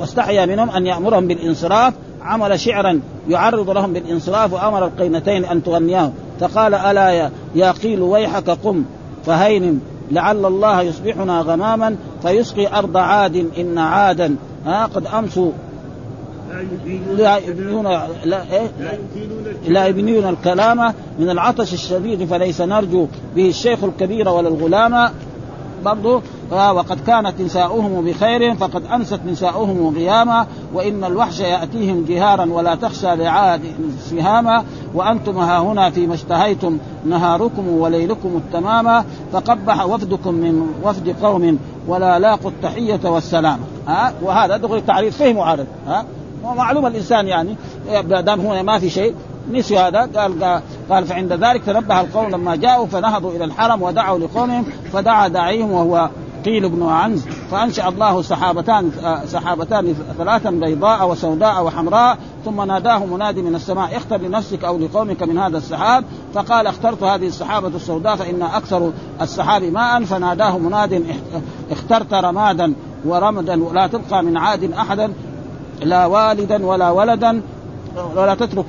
[0.01, 1.95] واستحيا منهم أن يأمرهم بالإنصراف.
[2.25, 8.85] عمل شعرا يعرض لهم بالإنصراف وأمر القينتين أن تغنياه فقال ألا يا, قيل ويحك قم
[9.27, 9.81] فهين
[10.11, 14.37] لعل الله يصبحنا غماما فيسقي أرض عاد إن عادا.
[14.67, 15.53] ها قد أمسوا.
[17.17, 17.85] لا يبنون
[18.25, 18.71] لا إيه؟
[19.69, 25.11] لا يبنون الكلام من العطش الشديد فليس نرجو به الشيخ الكبير ولا الغلام.
[25.85, 26.23] برضو
[26.53, 33.61] وقد كانت نساؤهم بخير فقد انست نساؤهم غياما وإن الوحش يأتيهم جهارا ولا تخشى لعاد
[34.11, 42.19] سهاما وأنتم ها هنا فيما اشتهيتم نهاركم وليلكم التماما فقبح وفدكم من وفد قوم ولا
[42.19, 43.59] لاقوا التحية والسلام.
[43.89, 46.05] ها؟ وهذا دغري تعريف فهم عارف ها؟
[46.45, 47.57] ومعلوم الإنسان يعني
[48.09, 49.15] دام هو ما في شيء.
[49.53, 54.65] نسي هذا قال قال فعند ذلك تنبه القوم لما جاءوا فنهضوا إلى الحرم ودعوا لقومهم
[54.93, 56.09] فدعا داعيهم وهو
[56.45, 58.91] قيل بن عنز فأنشأ الله سحابتان
[59.27, 65.39] سحابتان ثلاثا بيضاء وسوداء وحمراء ثم ناداه منادي من السماء اختر لنفسك أو لقومك من
[65.39, 71.05] هذا السحاب فقال اخترت هذه السحابة السوداء فإن أكثر السحاب ماء فناداه مناد
[71.71, 72.75] اخترت رمادا
[73.05, 75.13] ورمدا ولا تبقى من عاد احدا
[75.83, 77.43] لا والدا ولا ولدا
[78.17, 78.67] ولا تترك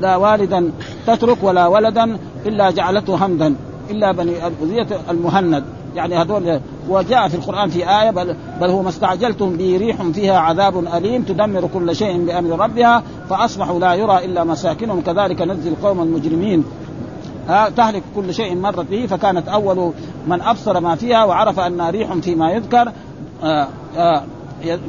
[0.00, 0.72] لا والدا
[1.06, 3.54] تترك ولا ولدا إلا جعلته همدا
[3.90, 5.64] إلا بني الأذية المهند.
[5.96, 10.38] يعني هذول وجاء في القرآن في آية بل, بل هو ما استعجلتم به ريح فيها
[10.38, 16.02] عذاب أليم تدمر كل شيء بأمر ربها فأصبحوا لا يرى إلا مساكنهم كذلك نزل القوم
[16.02, 16.64] المجرمين.
[17.76, 19.92] تهلك كل شيء مرت به فكانت أول
[20.26, 22.92] من أبصر ما فيها وعرف أنها ريح فيما يذكر
[23.42, 24.22] آآ آآ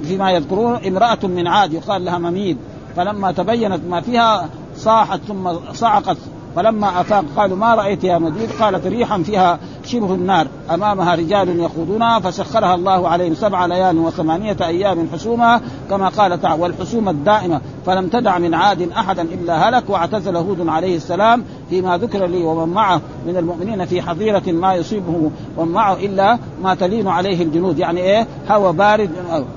[0.03, 2.57] فيما يذكرون امرأة من عاد يقال لها مميد.
[2.95, 6.17] فلما تبينت ما فيها صاحت ثم صعقت
[6.55, 12.19] فلما أفاق قالوا ما رأيت يا مديد قالت ريحا فيها شبه النار أمامها رجال يخوضونها
[12.19, 18.37] فسخرها الله عليهم سبع ليال وثمانية أيام حسوما كما قال تعالى والحسوم الدائمة فلم تدع
[18.37, 23.37] من عاد أحدا إلا هلك واعتزل هود عليه السلام فيما ذكر لي ومن معه من
[23.37, 27.79] المؤمنين في حظيرة ما يصيبه ومن معه إلا ما تلين عليه الجنود.
[27.79, 29.09] يعني إيه؟ هوى بارد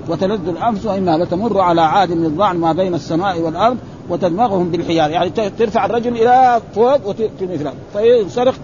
[0.08, 3.76] وتلذ الأنفس واما لتمر على عاد من ما بين السماء والأرض.
[4.10, 8.54] وتدمغهم بالحجار يعني ترفع الرجل إلى فوق وترمي في فينسرق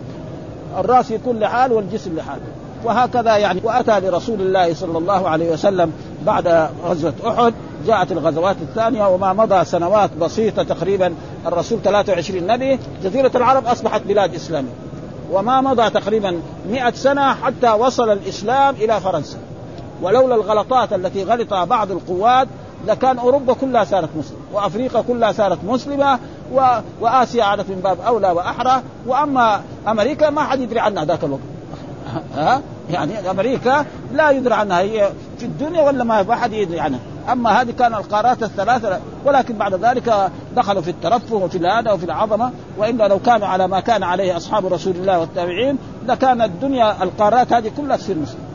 [0.79, 2.39] الرأس يكون لحال والجسم لحال.
[2.85, 5.93] وهكذا يعني وأتى لرسول الله صلى الله عليه وسلم
[6.27, 7.55] بعد غزوة أحد.
[7.87, 11.15] جاءت الغزوات الثانية وما مضى سنوات بسيطة تقريبا.
[11.47, 14.73] الرسول 23 نبي جزيرة العرب أصبحت بلاد اسلاميه
[15.33, 16.41] وما مضى تقريبا
[16.71, 19.39] 100 سنة حتى وصل الإسلام إلى فرنسا.
[20.03, 22.49] ولولا الغلطات التي غلطها بعض القوات
[22.87, 26.19] لكان أوروبا كلها صارت مسلمه وأفريقيا كلها صارت مسلمة
[26.53, 26.61] و...
[27.01, 31.41] وآسيا عادت من باب أولى وأحرى وأما أمريكا ما حد يدري عنها ذاك الوقت.
[32.37, 37.01] ها؟ يعني أمريكا لا يدري عنها هي في الدنيا ولا ما حد يدري عنها.
[37.33, 42.51] أما هذه كان القارات الثلاثة ولكن بعد ذلك دخلوا في الترفه وفي الهذا وفي العظمة
[42.79, 47.71] وإلا لو كانوا على ما كان عليه أصحاب رسول الله والتابعين لكان الدنيا القارات هذه
[47.77, 48.46] كلها تصير مسلمة.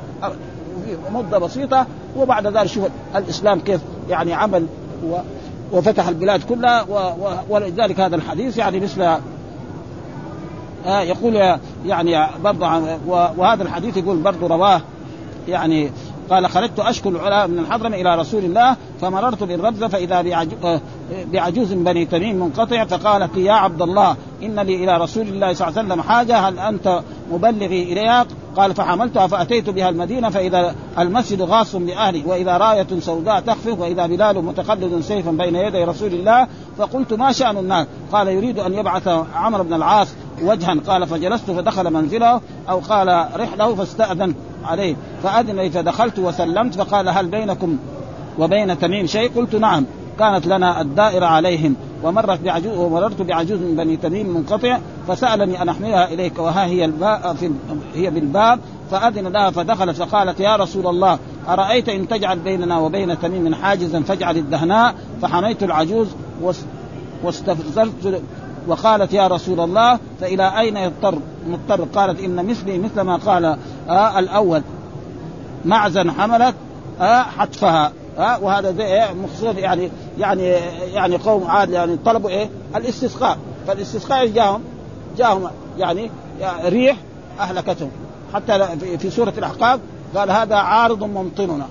[1.13, 1.85] مدة بسيطة
[2.17, 4.67] وبعد ذلك شوف الإسلام كيف يعني عمل
[5.05, 5.17] و
[5.71, 6.85] وفتح البلاد كلها
[7.49, 9.01] ولذلك هذا الحديث يعني مثل
[10.85, 12.67] آه يقول يعني برضه
[13.07, 14.81] وهذا الحديث يقول برضه رواه
[15.47, 15.91] يعني
[16.29, 20.47] قال خرجت أشكو العلا من الحضرم إلى رسول الله فمررت بالربزه فإذا
[21.33, 25.79] بعجوز بني تميم منقطع فقالت يا عبد الله إن لي إلى رسول الله صلى الله
[25.79, 27.01] عليه وسلم حاجة هل أنت
[27.31, 28.25] مبلغي إليها.
[28.55, 34.45] قال فحملتها فأتيت بها المدينة فإذا المسجد غاص لأهلي وإذا راية سوداء تخفق وإذا بلال
[34.45, 39.63] متقلد سيفا بين يدي رسول الله فقلت ما شأن الناس؟ قال يريد أن يبعث عمرو
[39.63, 40.07] بن العاص
[40.43, 40.75] وجها.
[40.87, 44.95] قال فجلست فدخل منزله أو قال رحله فاستاذنت عليه.
[45.23, 47.77] فاذن لي فدخلت وسلمت فقال هل بينكم
[48.39, 49.85] وبين تميم شيء؟ قلت نعم
[50.19, 51.75] كانت لنا الدائرة عليهم.
[52.03, 57.33] ومرت بعجوز ومررت بعجوز من بني تميم منقطع فسألني أن أحملها إليك وها هي الباء
[57.33, 57.51] في
[57.95, 58.59] هي بالباب
[58.91, 64.37] فأذن لها فدخلت فقالت يا رسول الله أرأيت إن تجعل بيننا وبين تميم حاجزا فاجعل
[64.37, 66.07] الدهناء؟ فحميت العجوز
[67.23, 68.21] واستفزرت
[68.67, 71.15] وقالت يا رسول الله فإلى أين يضطر
[71.47, 73.57] مضطر؟ قالت إن مثلي مثل ما قال
[73.89, 74.61] آه الأول.
[75.65, 76.55] معزا حملت
[77.01, 80.43] آه حتفها ها وهذا مخصوص يعني يعني
[80.93, 83.37] يعني قوم عاد يعني طلبوا إيه؟ الاستسقاء.
[83.67, 84.61] فالاستسقاء جاهم؟
[85.17, 86.11] جاهم يعني
[86.65, 86.97] ريح
[87.39, 87.91] أهلكتهم.
[88.33, 89.79] حتى في سورة الأحقاف
[90.15, 91.67] قال هذا عارض ممطرنا.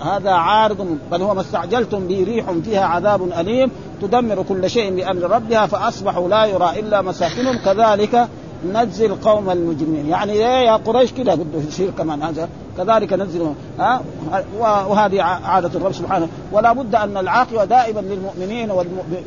[0.00, 3.70] هذا عارض بل هو ما استعجلتم به ريح فيها عذاب أليم
[4.02, 7.58] تدمر كل شيء بأمر ربها فأصبحوا لا يرى إلا مساكنهم.
[7.58, 8.28] كذلك
[8.72, 10.06] نجزي القوم المجرمين.
[10.08, 14.00] يعني إيه يا قريش كده بده يصير كمان هذا كذلك نزل ها؟
[14.58, 16.28] وهذه عادة الرب سبحانه.
[16.52, 19.24] ولا بد أن العاقبة دائما للمؤمنين والمؤمنين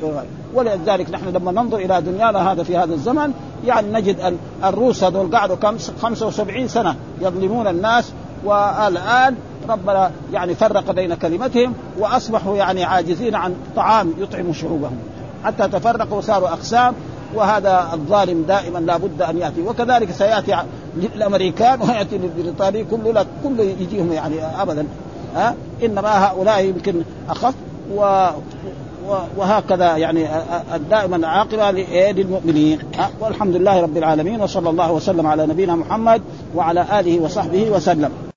[0.53, 3.33] ولذلك نحن لما ننظر إلى دنيانا هذا في هذا الزمن
[3.65, 8.11] يعني نجد ان الروس هذول قعدوا كم؟ 75 سنة يظلمون الناس.
[8.43, 9.35] والآن
[9.69, 14.97] ربنا يعني فرق بين كلمتهم وأصبحوا يعني عاجزين عن طعام يطعم شعوبهم.
[15.43, 16.93] حتى تفرقوا وصاروا أقسام.
[17.36, 19.61] وهذا الظالم دائما لا بد أن يأتي.
[19.61, 20.57] وكذلك سيأتي
[20.97, 24.88] للامريكان ويأتي للبريطاني كله كله يجيهم يعني ابدا.
[25.36, 27.53] ها؟ إنما هؤلاء يمكن أخف
[27.95, 28.27] و
[29.38, 30.27] وهكذا يعني
[30.89, 31.71] دائما العاقبه
[32.11, 32.80] للمؤمنين
[33.19, 36.21] والحمد لله رب العالمين وصلى الله وسلم على نبينا محمد
[36.55, 38.28] وعلى آله وصحبه وسلم.